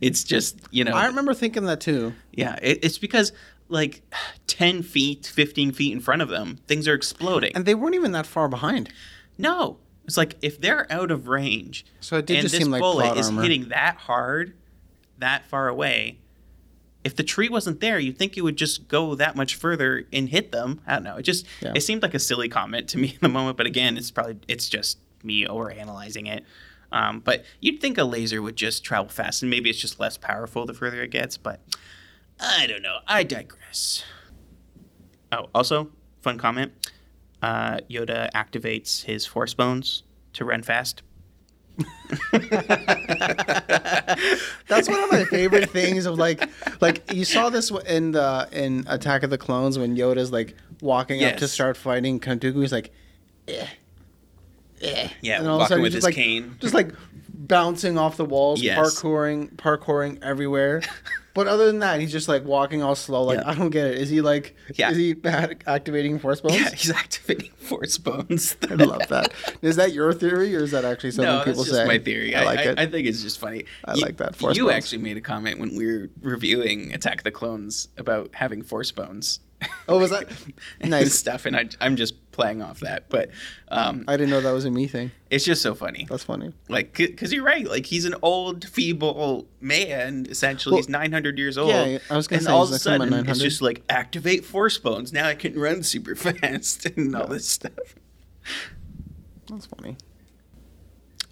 [0.00, 0.92] it's just you know.
[0.92, 2.14] I remember thinking that too.
[2.32, 3.32] yeah, it, it's because
[3.68, 4.02] like
[4.46, 7.52] ten feet, fifteen feet in front of them, things are exploding.
[7.54, 8.90] And they weren't even that far behind.
[9.38, 12.70] No, it's like if they're out of range, So it did and just this seem
[12.70, 13.42] like bullet is armor.
[13.42, 14.54] hitting that hard,
[15.18, 16.18] that far away.
[17.04, 20.28] If the tree wasn't there, you'd think it would just go that much further and
[20.28, 20.80] hit them.
[20.86, 21.16] I don't know.
[21.16, 21.72] It just Yeah.
[21.74, 24.38] it seemed like a silly comment to me in the moment, but again, it's probably
[24.48, 26.44] it's just me overanalyzing it.
[26.92, 30.16] Um, but you'd think a laser would just travel fast, and maybe it's just less
[30.16, 31.36] powerful the further it gets.
[31.36, 31.60] But
[32.40, 32.98] I don't know.
[33.08, 34.04] I digress.
[35.32, 35.90] Oh, also,
[36.22, 36.72] fun comment.
[37.42, 41.02] Uh, Yoda activates his force bones to run fast.
[42.32, 42.48] That's
[44.88, 46.48] one of my favorite things of like
[46.80, 51.22] like you saw this in the in Attack of the Clones when Yoda's like walking
[51.24, 52.60] up to start fighting Count Dooku.
[52.62, 52.92] He's like,
[53.48, 53.66] eh,
[54.80, 55.08] eh.
[55.20, 56.56] Yeah, And all of a sudden with he's his like, cane.
[56.60, 56.92] just like
[57.28, 58.78] bouncing off the walls, Yes.
[58.78, 60.82] parkouring, parkouring everywhere.
[61.36, 63.22] but other than that, he's just like walking all slow.
[63.22, 63.50] Like Yeah.
[63.50, 63.98] I don't get it.
[63.98, 64.56] Is he like?
[64.74, 64.90] Yeah.
[64.90, 66.56] Is he bad activating force bones?
[66.58, 68.56] Yeah, he's activating force bones.
[68.68, 69.32] I love that.
[69.62, 71.86] Is that your theory or is that actually something no, people just say?
[71.86, 72.34] my theory.
[72.34, 72.78] I like I, it.
[72.80, 73.66] I think it's just funny.
[73.84, 74.76] I You- like that, force you bones.
[74.76, 78.90] actually made a comment when we were reviewing Attack of the Clones about having force
[78.90, 79.40] bones.
[79.88, 80.28] Oh, was that
[80.84, 81.14] nice?
[81.14, 83.30] stuff, and I, I'm just playing off that, but
[83.68, 85.10] um, I didn't know that was a me thing.
[85.30, 86.06] it's just so funny.
[86.08, 86.52] That's funny.
[86.68, 87.66] Like, because you're right.
[87.66, 90.26] Like, he's an old, feeble man.
[90.28, 91.70] Essentially, Well, he's 900 years old.
[91.70, 94.76] yeah, I was gonna and say all of a sudden, it's just like activate force
[94.78, 95.12] bones.
[95.12, 97.72] Now I can run super fast and all this stuff.
[99.48, 99.96] That's funny.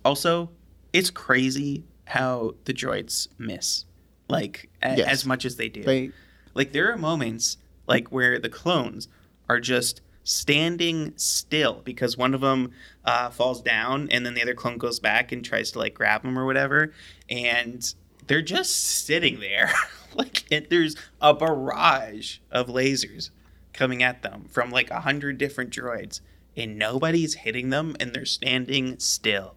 [0.05, 0.51] Also,
[0.93, 3.85] it's crazy how the droids miss,
[4.29, 5.09] like a- Yes.
[5.09, 5.83] as much as they do.
[5.83, 6.11] They
[6.55, 7.57] Like there are moments
[7.87, 9.09] like where the clones
[9.49, 12.73] are just standing still because one of them
[13.05, 16.25] uh, falls down and then the other clone goes back and tries to like grab
[16.25, 16.93] him or whatever,
[17.29, 17.95] and
[18.27, 19.71] they're just sitting there.
[20.15, 23.31] like it, there's a barrage of lasers
[23.73, 26.21] coming at them from like a hundred different droids,
[26.57, 29.57] and nobody's hitting them, and they're standing still.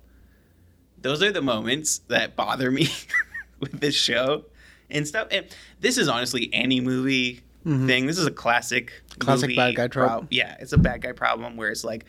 [1.00, 2.90] those are the moments that bother me
[3.60, 4.46] with this show
[4.90, 5.28] and stuff.
[5.32, 5.46] And
[5.80, 7.42] this is honestly any movie
[7.88, 8.06] thing.
[8.08, 9.20] This is a classic Mm-hmm.
[9.22, 10.08] Classic bad guy trope.
[10.10, 12.06] prob- yeah, it's a bad guy problem where it's like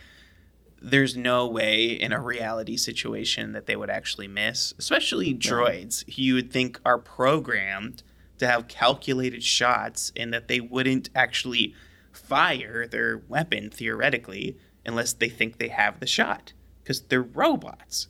[0.80, 6.22] there's no way in a reality situation that they would actually miss, especially droids who
[6.22, 8.02] you would think are programmed
[8.38, 11.74] to have calculated shots and that they wouldn't actually
[12.12, 14.56] fire their weapon theoretically
[14.86, 16.52] unless they think they have the shot
[16.82, 18.06] because they're robots.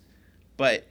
[0.58, 0.86] But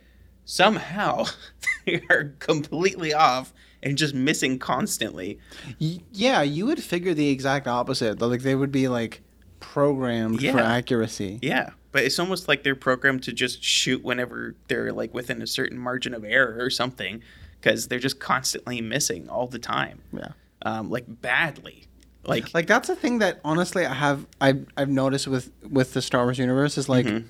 [0.45, 1.25] somehow
[1.85, 3.53] they are completely off
[3.83, 5.39] and just missing constantly.
[5.79, 8.21] Yeah, you would figure the exact opposite.
[8.21, 9.21] Like they would be like
[9.59, 11.39] programmed for accuracy.
[11.41, 15.47] Yeah, but it's almost like they're programmed to just shoot whenever they're like within a
[15.47, 17.21] certain margin of error or something,
[17.59, 20.29] because they're just constantly missing all the time, Yeah.
[20.63, 21.83] um, like badly.
[22.23, 26.01] Like, Like that's a thing that honestly I have I've I've noticed with with the
[26.01, 27.23] Star Wars universe is like Mhm.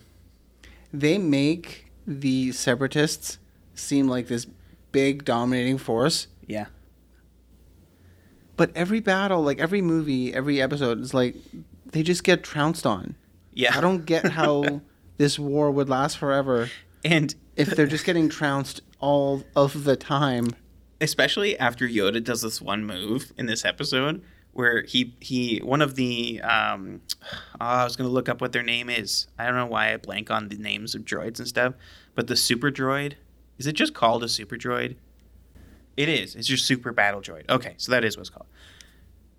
[0.92, 3.38] they make the separatists
[3.76, 4.48] seem like this
[4.92, 6.66] big dominating force, yeah,
[8.56, 11.36] but every battle, like every movie, every episode is like
[11.92, 13.16] they just get trounced on.
[13.54, 13.78] yeah.
[13.78, 14.82] I don't get how
[15.18, 16.70] this war would last forever
[17.06, 20.48] and if they're just getting trounced all of the time.
[21.00, 24.22] especially after Yoda does this one move in this episode
[24.54, 27.02] where he he one of the um
[27.62, 29.28] oh, I was gonna look up what their name is.
[29.38, 31.74] I don't know why I blank on the names of droids and stuff,
[32.16, 33.14] but the super droid
[33.60, 34.96] is it just called a super droid?
[35.98, 36.36] It is.
[36.36, 37.50] It's just super battle droid.
[37.50, 38.46] Okay, so that is what's called.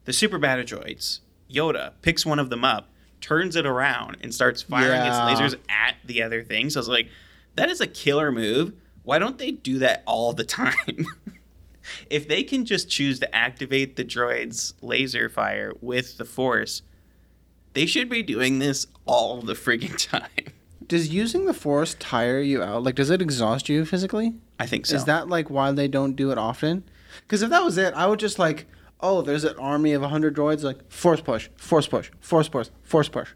[0.04, 1.20] The super battle droids.
[1.50, 2.88] Yoda picks one of them up,
[3.20, 5.09] turns it around, and starts firing Yeah.
[5.30, 6.68] its lasers at the other thing.
[6.70, 7.09] So I was like,
[7.54, 8.72] that is a killer move.
[9.04, 11.06] Why don't they do that all the time?
[12.11, 16.82] if they can just choose to activate the droid's laser fire with the force,
[17.74, 20.52] they should be doing this all the frigging time.
[20.89, 22.82] Does using the force tire you out?
[22.82, 24.34] Like, does it exhaust you physically?
[24.59, 24.97] I think so.
[24.97, 26.84] Is that like why they don't do it often?
[27.20, 28.66] Because if that was it, I would just like,
[29.01, 33.09] oh, there's an army of 100 droids, like, force push, force push, force push, force
[33.09, 33.30] push.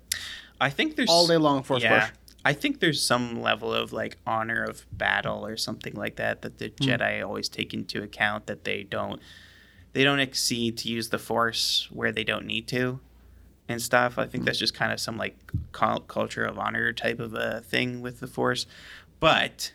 [0.61, 2.19] I think there's all day long force yeah, push.
[2.45, 6.59] I think there's some level of like honor of battle or something like that that
[6.59, 6.85] the Hmm.
[6.85, 9.21] Jedi always take into account that they don't
[9.93, 13.01] they don't exceed to use the Force where they don't need to
[13.73, 14.19] and stuff.
[14.19, 15.37] I think that's just kind of some like
[15.73, 18.67] culture of honor type of a thing with the Force,
[19.21, 19.73] but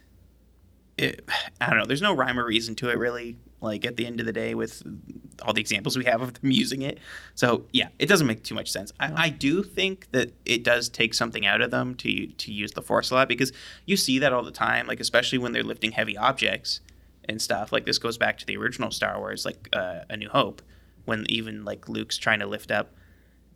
[0.97, 1.27] it,
[1.61, 1.85] I don't know.
[1.85, 3.37] There's no rhyme or reason to it really.
[3.59, 4.83] Like at the end of the day, with
[5.41, 6.99] all the examples we have of them using it,
[7.33, 8.93] so yeah, it doesn't make too much sense.
[8.99, 12.73] I, I do think that it does take something out of them to to use
[12.73, 13.51] the Force a lot because
[13.87, 16.81] you see that all the time, like especially when they're lifting heavy objects
[17.27, 17.71] and stuff.
[17.71, 20.61] Like this goes back to the original Star Wars, like uh, A New Hope,
[21.05, 22.93] when even like Luke's trying to lift up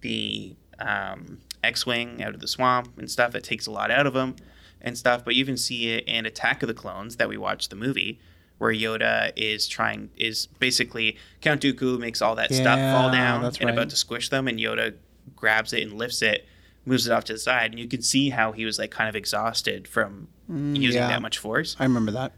[0.02, 3.36] the um, X-wing out of the swamp and stuff.
[3.36, 4.36] It takes a lot out of him
[4.82, 5.24] and stuff.
[5.24, 8.20] But you even see it in Attack of the Clones that we watched the movie,
[8.58, 13.64] where Yoda is trying is basically Count Dooku makes all that stuff fall down and
[13.64, 13.74] right.
[13.74, 14.95] about to squish them, and Yoda
[15.36, 16.47] grabs it and lifts it,
[16.86, 19.10] moves it off to the side, and you can see how he was like kind
[19.10, 21.08] of exhausted from using yeah.
[21.08, 21.76] that much force.
[21.80, 22.34] I remember that.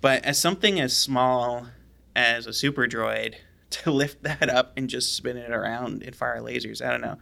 [0.00, 1.66] But as something as small
[2.14, 3.34] as a super droid
[3.70, 7.16] to lift that up and just spin it around and fire lasers, I don't know.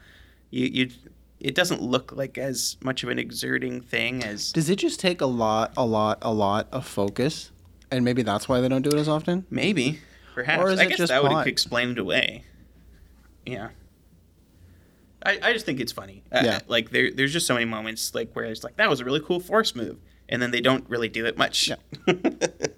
[0.51, 0.91] You you
[1.39, 5.21] it doesn't look like as much of an exerting thing as Does it just take
[5.21, 7.51] a lot, a lot, a lot of focus?
[7.91, 9.45] And maybe that's why they don't do it as often?
[9.51, 10.01] maybe
[10.35, 10.63] perhaps.
[10.63, 12.45] Or is I it guess just that would explain it away.
[13.45, 13.69] Yeah.
[15.25, 16.23] I, I just think it's funny.
[16.33, 16.61] Uh, Yeah.
[16.69, 19.21] like there, there's just so many moments like where it's like that was a really
[19.21, 21.71] cool force move, and then they don't really do it much.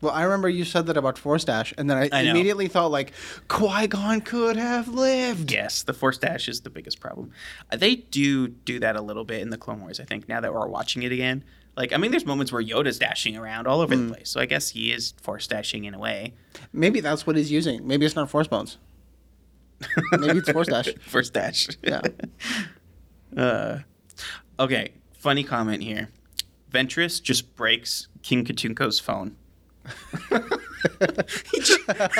[0.00, 2.90] Well, I remember you said that about Force Dash, and then I, I immediately thought,
[2.90, 3.12] like,
[3.48, 5.52] Qui Gon could have lived.
[5.52, 7.32] Yes, the force dash is the biggest problem.
[7.70, 10.40] Uh, They do do that a little bit in the Clone Wars, I think, now
[10.40, 11.44] that we're watching it again.
[11.76, 14.08] Like, I mean, there's moments where Yoda's dashing around all over Mm.
[14.08, 16.32] the place, so I guess he is force dashing in a way.
[16.72, 17.86] Maybe that's what he's using.
[17.86, 18.78] Maybe it's not Force Bones.
[20.12, 20.88] Maybe it's Force Dash.
[21.06, 21.68] force dash.
[21.82, 22.00] Yeah.
[23.36, 23.78] uh,
[24.58, 26.08] okay, funny comment here.
[26.72, 29.36] Ventress just breaks King Katuunko's phone.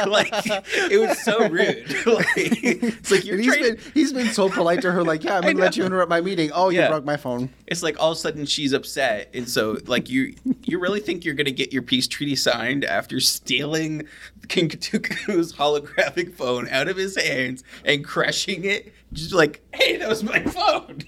[0.06, 1.86] Like it was so rude.
[2.06, 3.74] like, it's like you're And he's trying.
[3.74, 6.10] been he's been so polite to her, like, yeah, I'm I gonna let you interrupt
[6.10, 6.50] my meeting.
[6.52, 7.50] Oh, you broke my phone.
[7.66, 10.34] it's like all of a sudden she's upset and so like you
[10.64, 14.04] you really think you're gonna get your peace treaty signed after stealing
[14.48, 20.08] king Katuunko's holographic phone out of his hands and crushing it just like hey that
[20.08, 21.02] was my phone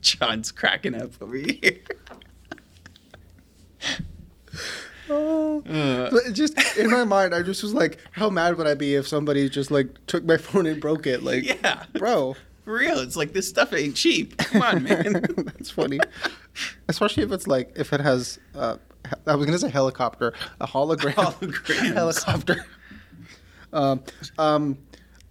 [0.00, 1.78] john's cracking up over here
[5.10, 5.62] Oh.
[6.12, 9.08] But just in my mind, I just was like, how mad would I be if
[9.08, 11.22] somebody just like took my phone and broke it?
[11.22, 14.36] Like, yeah bro, For real, it's like this stuff ain't cheap.
[14.36, 15.12] Come on, man.
[15.36, 15.98] That's funny,
[16.88, 18.38] especially if it's like if it has.
[18.54, 18.76] Uh,
[19.26, 21.94] I was gonna say helicopter, a hologram Holograms.
[21.94, 22.66] helicopter.
[23.72, 24.02] Um,
[24.36, 24.76] um,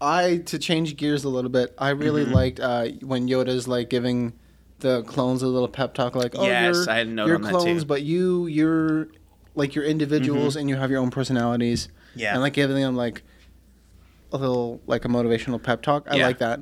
[0.02, 1.76] I to change gears a little bit.
[1.78, 2.34] I really Mm-hmm.
[2.34, 4.34] liked uh, when Yoda's like giving
[4.80, 7.36] the clones a little pep talk, like, "Oh, Yes, you're, I had a note you're
[7.36, 7.72] on that clones, too.
[7.80, 7.88] Mm-hmm.
[7.88, 9.08] but you, you're
[9.56, 12.34] like you're individuals and you have your own personalities." Yeah.
[12.34, 13.22] and like giving them like
[14.32, 16.08] a little like a motivational pep talk.
[16.10, 16.26] I Yeah.
[16.28, 16.62] like that.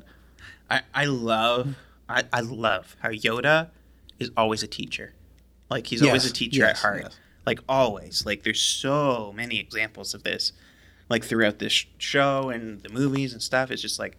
[0.70, 1.76] I, I love
[2.10, 3.70] I, I love how Yoda
[4.20, 5.14] is always a teacher.
[5.70, 7.02] Like he's always a teacher yes, at heart.
[7.04, 7.20] yes.
[7.46, 8.26] Like always.
[8.26, 10.52] Like there's so many examples of this.
[11.10, 13.72] Like throughout this show and the movies and stuff.
[13.72, 14.18] It's just like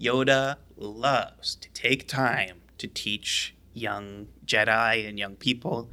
[0.00, 5.90] Yoda loves to take time to teach young Jedi and young people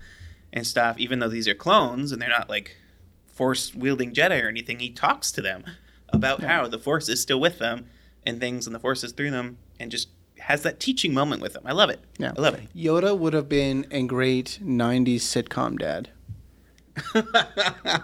[0.52, 0.98] and stuff.
[1.00, 2.78] Even though these are clones and they're not like
[3.28, 5.64] force wielding Jedi or anything, he talks to them
[6.10, 7.88] about how the Force is still with them
[8.26, 10.10] and things and the Force is through them and just
[10.40, 11.64] has that teaching moment with them.
[11.66, 12.00] I love it.
[12.18, 12.34] Yeah.
[12.38, 12.68] I love it.
[12.76, 16.10] Yoda would have been a great '90s sitcom dad.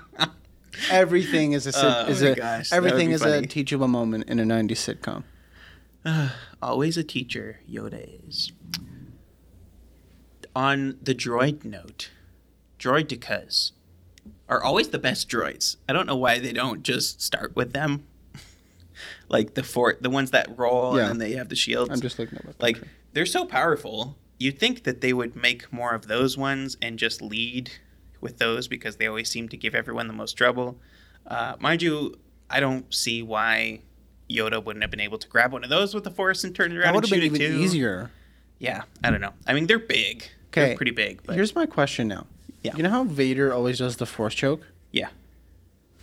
[0.92, 3.44] Everything is a sit- Oh is my a gosh, everything is funny.
[3.46, 5.24] a teachable moment in a '90s sitcom.
[6.62, 8.52] Always a teacher, Yoda is.
[10.56, 12.10] On the droid note,
[12.80, 13.72] droidekas
[14.48, 15.78] are always the best droids.
[15.88, 18.06] I don't know why they don't just start with them.
[19.30, 21.10] like the fort, the ones that roll Yeah.
[21.10, 21.92] and they have the shields.
[21.92, 22.82] I'm just looking at like
[23.14, 24.18] they're so powerful.
[24.40, 27.72] You'd think that they would make more of those ones and just lead
[28.22, 30.80] with those because they always seem to give everyone the most trouble.
[31.28, 32.18] Uh, mind you,
[32.50, 33.82] I don't see why
[34.30, 36.72] Yoda wouldn't have been able to grab one of those with the Force and turn
[36.72, 37.64] it that around would and have shoot been even too.
[37.64, 38.12] easier.
[38.60, 39.34] Yeah, I don't know.
[39.48, 40.24] I mean, they're big.
[40.50, 41.22] Okay, they're pretty big.
[41.24, 42.26] But Here's my question now.
[42.64, 42.76] Yeah.
[42.76, 44.62] You know how Vader always does the force choke?
[44.92, 45.10] yeah.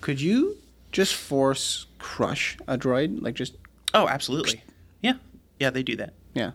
[0.01, 0.57] Could you
[0.93, 3.23] just force crush a droid?
[3.23, 3.55] Like just
[3.95, 4.63] Oh, absolutely.
[5.03, 5.15] Yeah,
[5.59, 6.13] yeah, they do that.
[6.35, 6.53] yeah.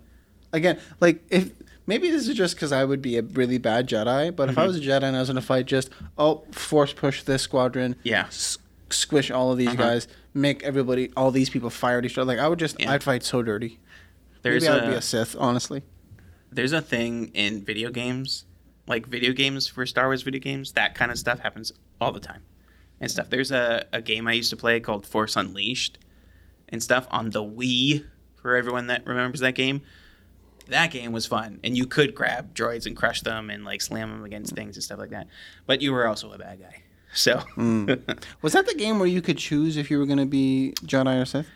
[0.53, 1.51] Again, like if
[1.87, 4.59] maybe this is just because I would be a really bad Jedi, but if Mm-hmm.
[4.59, 7.41] I was a Jedi and I was in a fight, just oh force push this
[7.41, 8.25] squadron, Yeah.
[8.27, 8.57] s-
[8.89, 12.25] squish all of these guys, make everybody, all these people fire at each other.
[12.27, 12.91] Like I would just, Yeah.
[12.91, 13.79] I'd fight so dirty.
[14.41, 15.83] There's maybe I would a, be a Sith, honestly.
[16.51, 18.45] there's a thing in video games,
[18.87, 22.19] like video games for Star Wars video games, that kind of stuff happens all the
[22.19, 22.41] time
[22.99, 23.29] and stuff.
[23.29, 25.99] There's a, a game I used to play called Force Unleashed
[26.69, 28.05] and stuff on the Wii
[28.41, 29.81] for everyone that remembers that game.
[30.67, 34.09] That game was fun, and you could grab droids and crush them and like slam
[34.09, 35.27] them against things and stuff like that.
[35.65, 36.81] But you were also a bad guy,
[37.13, 37.43] so
[38.41, 41.21] Was that the game where you could choose if you were going to be Jedi
[41.21, 41.47] or Sith?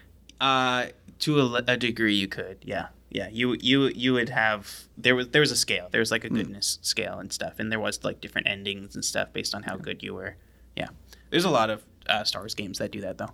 [0.42, 0.88] Uh,
[1.20, 2.58] to a, a degree, you could.
[2.62, 3.30] Yeah, yeah.
[3.32, 5.88] You you you would have there was there was a scale.
[5.92, 9.06] There was like a goodness scale and stuff, and there was like different endings and
[9.06, 10.36] stuff based on how good you were.
[10.76, 10.90] Yeah,
[11.30, 13.32] there's a lot of uh, Star Wars games that do that though.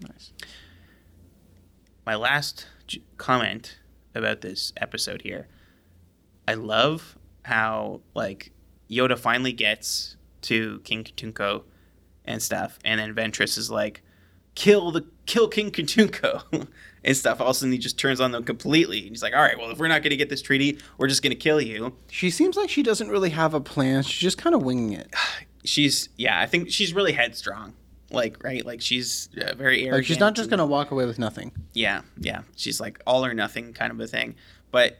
[0.00, 0.32] Nice.
[2.06, 3.78] My last j- comment
[4.14, 5.46] about this episode here,
[6.48, 8.50] I love how like
[8.90, 11.62] Yoda finally gets to King Katuunko
[12.24, 14.02] and stuff, and then Ventress is like,
[14.54, 16.68] "Kill the kill King Katuunko."
[17.02, 17.40] And stuff.
[17.40, 18.98] All of a sudden, he just turns on them completely.
[18.98, 21.08] And he's like, "All right, well, if we're not going to get this treaty, we're
[21.08, 24.02] just going to kill you." She seems like she doesn't really have a plan.
[24.02, 25.08] She's just kind of winging it.
[25.64, 27.72] She's, yeah, I think she's really headstrong.
[28.10, 29.92] Like, right, like she's uh, very arrogant.
[29.92, 31.52] Like she's not just going to walk away with nothing.
[31.74, 32.42] Yeah, yeah.
[32.56, 34.34] She's like all or nothing kind of a thing.
[34.70, 34.98] But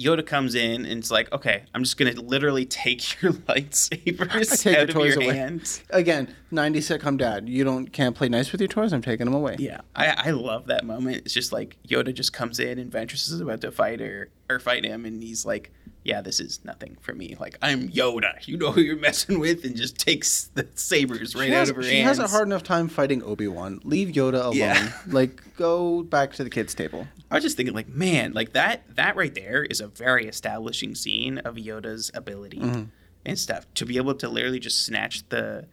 [0.00, 4.56] Yoda comes in and it's like, okay, I'm just gonna literally take your lightsabers I
[4.56, 5.36] take your out of toys your away.
[5.36, 5.82] hands.
[5.90, 7.48] Again, 90 sitcom dad.
[7.48, 8.92] You don't can't play nice with your toys.
[8.92, 9.56] I'm taking them away.
[9.58, 11.18] Yeah, I, I love that moment.
[11.18, 14.58] It's just like Yoda just comes in and Ventress is about to fight her or
[14.58, 15.70] fight him, and he's like,
[16.04, 17.36] "Yeah, this is nothing for me.
[17.38, 18.46] Like I'm Yoda.
[18.46, 21.76] You know who you're messing with," and just takes the sabers right has, out of
[21.76, 22.18] her she hands.
[22.18, 23.80] has a hard enough time fighting Obi Wan.
[23.84, 24.56] Leave Yoda alone.
[24.56, 24.92] Yeah.
[25.06, 27.06] like go back to the kids' table.
[27.30, 30.94] I was just thinking, like, man, like that that right there is a very establishing
[30.94, 32.82] scene of Yoda's ability Mm-hmm.
[33.26, 35.66] and stuff to be able to literally just snatch the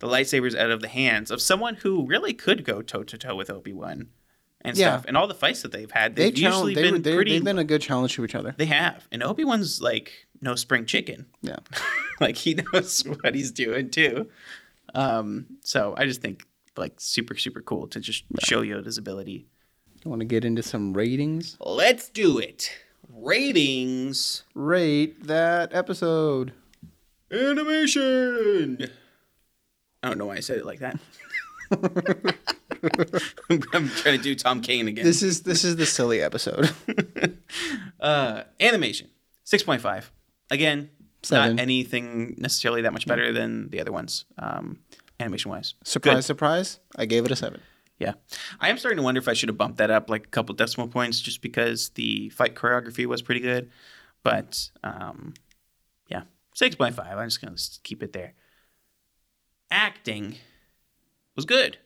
[0.00, 3.36] the lightsabers out of the hands of someone who really could go toe to toe
[3.36, 4.08] with Obi Wan
[4.62, 4.92] and Yeah.
[4.98, 5.04] stuff.
[5.08, 6.74] And all the fights that they've had, They they've usually.
[6.74, 7.32] They, been they, pretty.
[7.32, 8.54] They've been a good challenge to each other.
[8.56, 11.26] they have, and Obi Wan's like no spring chicken.
[11.42, 11.56] Yeah.
[12.20, 14.28] like he knows what he's doing too.
[14.94, 16.44] Um, so I just think
[16.76, 19.46] like super super cool to just show Yoda's ability.
[20.04, 21.56] You want to get into some ratings?
[21.60, 22.70] Let's do it.
[23.08, 24.44] Ratings.
[24.54, 26.52] Rate that episode.
[27.30, 28.88] Animation.
[30.02, 30.98] I don't know why I said it like that.
[33.50, 35.04] I'm trying to do Tom Kane again.
[35.04, 36.70] This is this is the silly episode.
[38.00, 39.08] uh, animation,
[39.44, 40.10] six point five.
[40.50, 40.90] Again,
[41.22, 41.56] Seven.
[41.56, 44.80] not anything necessarily that much better than the other ones, um,
[45.18, 45.74] animation wise.
[45.84, 46.80] surprise, surprise.
[46.96, 47.60] I gave it a seven.
[48.00, 48.14] Yeah.
[48.60, 50.54] I am starting to wonder if I should have bumped that up like a couple
[50.54, 53.70] decimal points just because the fight choreography was pretty good.
[54.22, 55.34] But um,
[56.08, 56.22] yeah,
[56.56, 56.98] 6.5.
[56.98, 58.32] I'm just going to keep it there.
[59.70, 60.36] Acting
[61.36, 61.76] was good.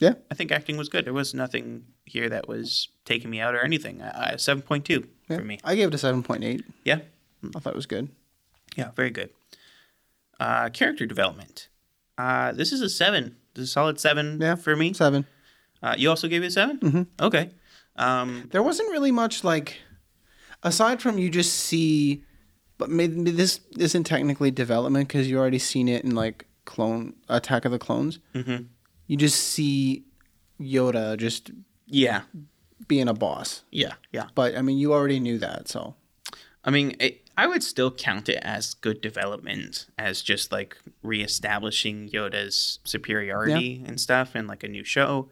[0.00, 0.14] Yeah.
[0.30, 1.04] I think acting was good.
[1.04, 4.00] There was nothing here that was taking me out or anything.
[4.00, 5.36] Uh, 7.2 yeah.
[5.36, 5.58] for me.
[5.64, 6.64] I gave it a seven point eight.
[6.84, 7.00] Yeah.
[7.54, 8.08] I thought it was good.
[8.76, 9.30] Yeah, very good.
[10.38, 11.68] Uh, character development.
[12.16, 13.36] Uh, this is a seven.
[13.54, 14.54] This is a solid seven Yeah.
[14.54, 14.92] for me.
[14.92, 15.26] Seven.
[15.82, 17.02] Uh, you also gave it a 7 Mm-hmm.
[17.20, 17.50] Okay.
[17.96, 19.78] Um, There wasn't really much like,
[20.62, 22.22] aside from you just see,
[22.78, 27.64] but maybe this isn't technically development because you already seen it in like Clone Attack
[27.64, 28.18] of the Clones.
[28.34, 28.66] mhm.
[29.08, 30.04] You just see
[30.60, 31.50] Yoda just
[31.86, 32.22] Yeah.
[32.86, 33.64] being a boss.
[33.72, 33.94] Yeah.
[34.12, 34.28] Yeah.
[34.36, 35.96] But I mean, you already knew that, so
[36.64, 42.08] I mean, it, I would still count it as good development, as just like reestablishing
[42.10, 45.30] Yoda's superiority and stuff, and like a new show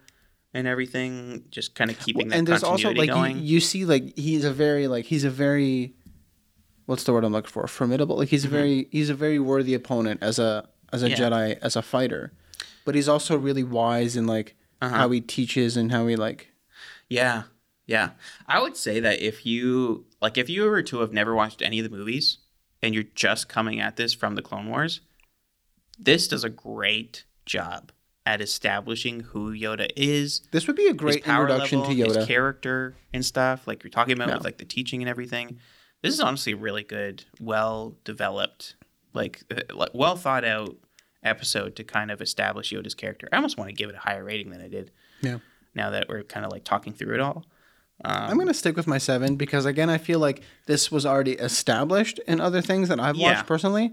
[0.55, 1.45] and everything.
[1.51, 3.39] Just kind of keeping that and there's also like going.
[3.39, 5.95] you, you see like he's a very like he's a very
[6.87, 8.55] what's the word I'm looking for formidable like he's Mm-hmm.
[8.55, 11.16] a very he's a very worthy opponent as a as a Yeah.
[11.16, 12.33] Jedi as a fighter,
[12.87, 14.95] but he's also really wise in like Uh-huh.
[14.97, 16.53] how he teaches and how he like
[17.11, 17.43] Yeah.
[17.87, 18.11] Yeah.
[18.49, 21.78] I would say that if you like if you were to have never watched any
[21.78, 22.39] of the movies
[22.82, 25.01] and you're just coming at this from the Clone Wars,
[25.99, 27.93] this does a great job
[28.24, 32.16] at establishing who Yoda is, this would be a great introduction level, to Yoda.
[32.16, 34.34] his character and stuff, like you're talking about Yeah.
[34.34, 35.61] with like the teaching and everything.
[36.03, 38.74] This is honestly really good, well developed,
[39.14, 40.76] like uh, like, well thought out
[41.27, 43.29] episode to kind of establish Yoda's character.
[43.33, 44.91] I almost want to give it a higher rating than I did.
[45.20, 45.39] Yeah.
[45.74, 47.45] Now that we're kind of like talking through it all.
[48.05, 51.33] Um, I'm gonna stick with my seven because again I feel like this was already
[51.33, 53.33] established in other things that I've Yeah.
[53.35, 53.93] watched personally.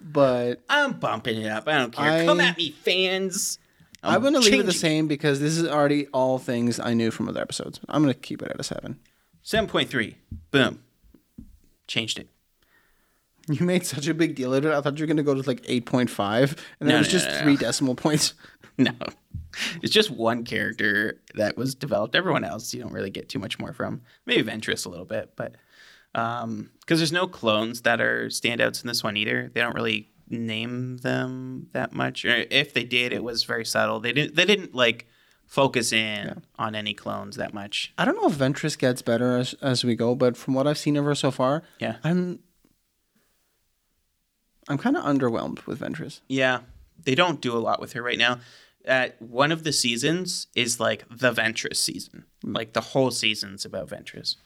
[0.00, 1.68] But I'm bumping it up.
[1.68, 2.24] I don't care.
[2.24, 3.58] Come at me, fans.
[4.02, 7.28] I'm, gonna leave it the same because this is already all things I knew from
[7.28, 7.78] other episodes.
[7.88, 8.98] I'm gonna keep it at a seven.
[9.42, 10.16] Seven point three.
[10.50, 10.82] Boom.
[11.86, 12.28] Changed it.
[13.48, 14.72] You made such a big deal of it.
[14.72, 16.98] I thought you were gonna go to like eight point five, and then No, it
[17.00, 18.34] was no, just no, three decimal points.
[18.78, 18.92] No,
[19.82, 22.14] it's just one character that was developed.
[22.14, 24.00] Everyone else, you don't really get too much more from.
[24.24, 25.56] Maybe Ventress a little bit, but
[26.14, 29.50] um, because there's no clones that are standouts in this one either.
[29.52, 34.00] They don't really name them that much, or if they did, it was very subtle.
[34.00, 34.36] They didn't.
[34.36, 35.06] They didn't like
[35.46, 37.92] focus in on any clones that much.
[37.98, 40.78] I don't know if Ventress gets better as as we go, but from what I've
[40.78, 41.96] seen of her so far, Yeah.
[42.02, 42.38] I'm
[44.68, 46.20] I'm kind of underwhelmed with Ventress.
[46.28, 46.60] Yeah,
[47.02, 48.40] they don't do a lot with her right now.
[48.86, 52.24] Uh, one of the seasons is like the Ventress season.
[52.42, 54.36] Like the whole season's about Ventress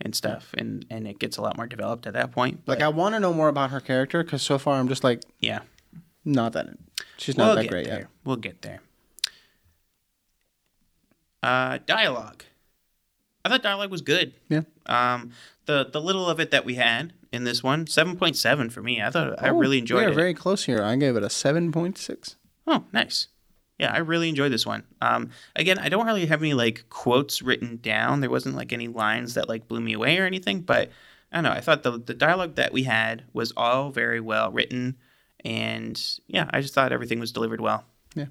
[0.00, 2.60] and stuff, and and it gets a lot more developed at that point.
[2.66, 5.22] Like I want to know more about her character because so far I'm just like
[5.40, 5.60] yeah,
[6.24, 6.68] not that
[7.16, 7.98] she's not we'll that great there.
[8.00, 8.08] yet.
[8.24, 8.80] We'll get there.
[11.42, 12.44] Uh, dialogue.
[13.44, 14.34] I thought dialogue was good.
[14.48, 14.62] Yeah.
[14.86, 15.32] Um,
[15.66, 18.82] the the little of it that we had in this one, seven point seven for
[18.82, 19.00] me.
[19.02, 20.14] I thought I Oh, really enjoyed we are it.
[20.14, 20.82] very close here.
[20.82, 22.36] I gave it a seven point six.
[22.66, 23.28] Oh, nice.
[23.78, 24.84] Yeah, I really enjoyed this one.
[25.00, 28.20] Um, again, I don't really have any like quotes written down.
[28.20, 30.90] There wasn't like any lines that like blew me away or anything, but
[31.32, 31.50] I don't know.
[31.50, 34.98] I thought the the dialogue that we had was all very well written,
[35.44, 37.84] and yeah, I just thought everything was delivered well.
[38.14, 38.26] Yeah.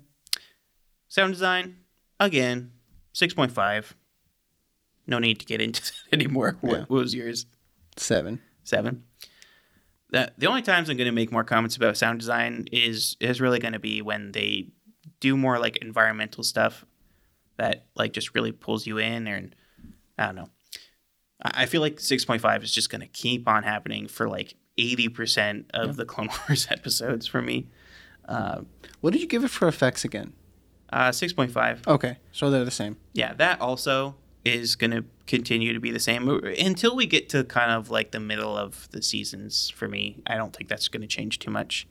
[1.09, 1.77] Sound design,
[2.19, 2.71] again,
[3.11, 3.95] six point five.
[5.07, 6.57] No need to get into that anymore.
[6.61, 6.79] What, Yeah.
[6.87, 7.45] what was yours?
[7.97, 8.39] Seven.
[8.63, 9.03] Seven.
[10.09, 13.39] The the only times I'm going to make more comments about sound design is is
[13.41, 14.69] really going to be when they
[15.19, 16.85] do more like environmental stuff
[17.57, 19.55] that like just really pulls you in, and
[20.17, 20.49] I don't know.
[21.43, 25.65] I I feel like 6.5 is just going to keep on happening for like 80%
[25.73, 27.67] of the Clone Wars episodes for me.
[28.27, 28.61] Uh,
[29.01, 30.33] What did you give it for effects again?
[30.93, 31.87] uh, 6.5.
[31.87, 32.97] Okay, so they're the same.
[33.13, 36.27] yeah, that also is going to continue to be the same
[36.59, 40.21] until we get to kind of like the middle of the seasons for me.
[40.25, 41.87] I don't think that's going to change too much.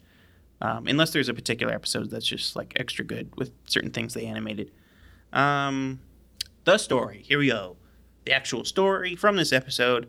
[0.60, 4.26] Um, unless there's a particular episode that's just like extra good with certain things they
[4.26, 4.70] animated.
[5.32, 6.00] Um,
[6.64, 7.22] the story.
[7.24, 7.76] Here we go.
[8.26, 10.08] The actual story from this episode.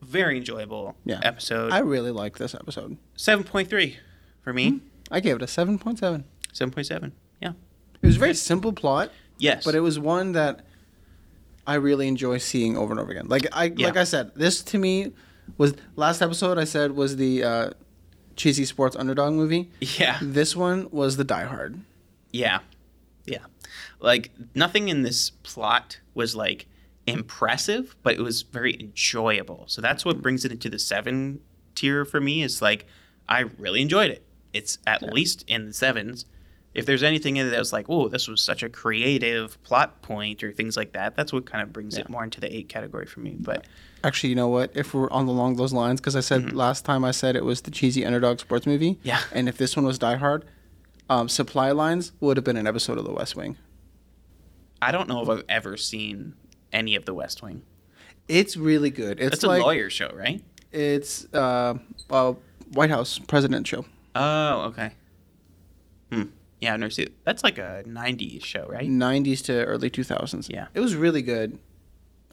[0.00, 1.18] Very enjoyable Yeah.
[1.24, 1.72] episode.
[1.72, 2.98] I really like this episode.
[3.16, 3.96] 7.3
[4.42, 4.80] for me.
[5.10, 6.24] I gave it a seven point seven.
[6.52, 7.12] 7.7.
[7.42, 7.52] Yeah.
[8.00, 9.64] It was a very simple plot, Yes.
[9.64, 10.64] but it was one that
[11.68, 13.28] I really enjoy seeing over and over again.
[13.28, 13.86] Like I Yeah.
[13.86, 15.12] like I said, this to me
[15.56, 17.70] was last episode I said was the uh,
[18.36, 19.70] cheesy sports underdog movie.
[19.80, 20.18] yeah.
[20.22, 21.80] This one was the Die Hard.
[22.32, 22.60] Yeah.
[23.26, 23.44] Yeah.
[24.00, 26.66] Like nothing in this plot was like
[27.06, 29.64] impressive, but it was very enjoyable.
[29.66, 31.40] So that's what brings it into the 7
[31.74, 32.86] tier for me is like
[33.28, 34.24] I really enjoyed it.
[34.52, 36.24] It's at least in the 7s.
[36.78, 40.00] If there's anything in it that was like, oh, this was such a creative plot
[40.02, 42.68] point or things like that, that's what kind of brings it more into the eight
[42.68, 43.36] category for me.
[43.38, 43.66] But
[44.04, 44.70] Actually, you know what?
[44.76, 47.62] If we're on along those lines, because I said last time I said it was
[47.62, 48.94] the cheesy underdog sports movie.
[48.94, 49.08] Mm-hmm.
[49.08, 49.20] Yeah.
[49.32, 50.44] And if this one was Die Hard,
[51.10, 53.56] um, Supply Lines would have been an episode of The West Wing.
[54.80, 56.34] I don't know if I've ever seen
[56.72, 57.62] any of The West Wing.
[58.28, 59.18] It's really good.
[59.18, 60.44] It's That's like a lawyer show, right?
[60.70, 61.74] it's uh,
[62.10, 62.34] a
[62.72, 63.84] White House president show.
[64.14, 64.92] Oh, okay.
[66.60, 67.24] Yeah, I've never seen it.
[67.24, 68.88] That's like a 90s show, right?
[68.88, 70.48] 90s to early 2000s.
[70.50, 70.66] Yeah.
[70.74, 71.58] It was really good.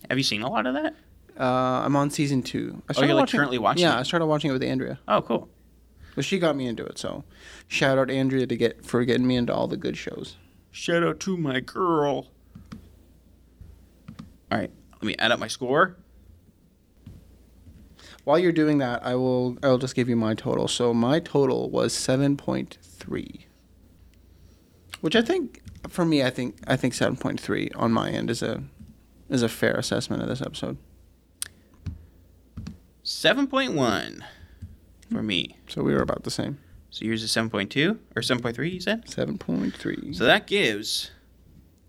[0.10, 0.96] Have you seen a lot of that?
[1.40, 1.44] Uh,
[1.86, 2.82] I'm on season two.
[2.90, 3.88] I Oh, you're, like, currently watching it.
[3.88, 4.00] Yeah, it?
[4.00, 5.00] I started watching it with Andrea.
[5.08, 5.50] Oh, cool.
[6.16, 7.26] But she got me into it, so
[7.68, 10.38] shout out Andrea to get for getting me into all the good shows.
[10.72, 12.28] Shout out to my girl.
[14.52, 15.98] All right, let me add up my score.
[18.24, 20.70] While you're doing that, I will I'll just give you my total.
[20.70, 23.42] So my total was 7.3.
[25.06, 28.64] Which I think for me I think I think 7.3 on my end is a
[29.30, 30.78] is a fair assessment of this episode.
[33.04, 34.24] 7.1
[35.12, 35.60] for me.
[35.68, 36.58] So we were about the same.
[36.90, 39.06] So yours is 7.2 or 7.3, you said?
[39.06, 40.16] 7.3.
[40.16, 41.12] So that gives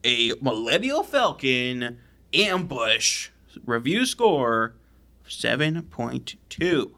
[0.04, 1.98] a Millennial Falcon
[2.34, 3.30] ambush
[3.64, 4.74] review score
[5.24, 6.90] of 7.2.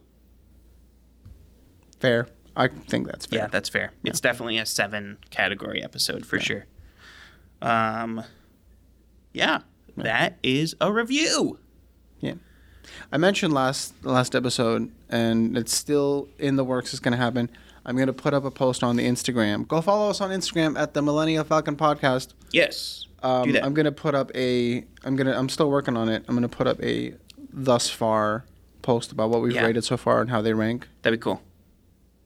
[2.00, 2.26] fair.
[2.58, 3.38] I think that's fair.
[3.38, 3.92] Yeah, that's fair.
[4.04, 6.66] It's definitely a seven category episode for sure.
[7.62, 8.22] Um,
[9.32, 9.60] yeah,
[9.96, 11.58] that is a review.
[12.20, 12.34] Yeah.
[13.12, 16.92] I mentioned last last episode, and it's still in the works.
[16.92, 17.50] It's going to happen.
[17.86, 19.66] I'm going to put up a post on the Instagram.
[19.66, 22.34] Go follow us on Instagram at the Millennial Falcon Podcast.
[22.52, 23.64] Yes, Um, do that.
[23.64, 24.84] I'm going to put up a.
[25.04, 25.38] I'm gonna.
[25.38, 26.24] I'm still working on it.
[26.28, 27.14] I'm going to put up a
[27.52, 28.44] thus far
[28.82, 29.64] post about what we've Yeah.
[29.66, 30.88] rated so far and how they rank.
[31.02, 31.42] That'd be cool.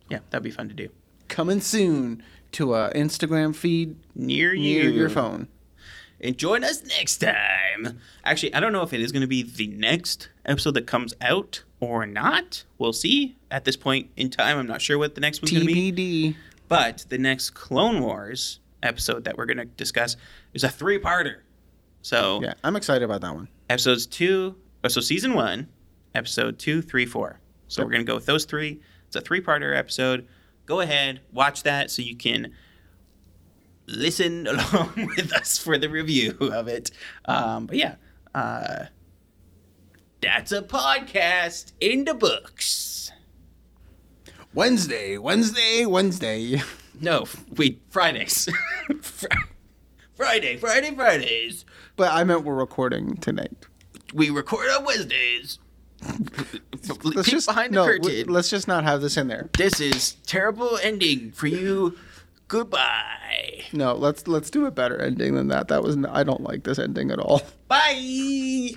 [0.09, 0.89] Yeah, that'd be fun to do.
[1.29, 2.23] Coming soon
[2.53, 4.83] to a Instagram feed Near you.
[4.83, 5.49] near your phone.
[6.21, 7.99] And join us next time.
[8.25, 11.15] Actually, I don't know if it is going to be the next episode that comes
[11.21, 12.65] out or not.
[12.79, 13.37] We'll see.
[13.51, 15.93] At this point in time, I'm not sure what the next one's going to be.
[15.93, 16.37] TBD.
[16.69, 20.17] But the next Clone Wars episode that we're going to discuss
[20.55, 21.39] is a three-parter.
[22.03, 23.49] So Yeah, I'm excited about that one.
[23.71, 25.69] episodes two, oh, so season one,
[26.15, 27.39] episode two, three, four.
[27.69, 27.87] So Yep.
[27.87, 28.81] we're gonna go with those three.
[29.13, 30.27] It's a three-parter episode.
[30.65, 32.55] Go ahead, watch that so you can
[33.87, 36.91] listen along with us for the review of it.
[37.27, 37.97] Um, but yeah,
[38.35, 38.87] uh,
[40.23, 43.13] that's a podcast in the books.
[44.55, 46.63] Wednesday, Wednesday, Wednesday.
[47.01, 47.25] No,
[47.57, 48.49] wait, Fridays.
[49.01, 49.29] Fri-
[50.15, 51.65] Friday, Friday, Fridays.
[51.97, 53.67] But I meant we're recording tonight.
[54.15, 55.59] We record on Wednesdays.
[57.05, 57.85] Let's just behind the no.
[57.85, 58.33] curtain.
[58.33, 59.49] Let's just not have this in there.
[59.57, 61.97] This is terrible ending for you.
[62.49, 63.65] Goodbye.
[63.73, 65.69] No, let's let's do a better ending than that.
[65.69, 67.43] That was I don't like this ending at all.
[67.69, 68.73] Bye.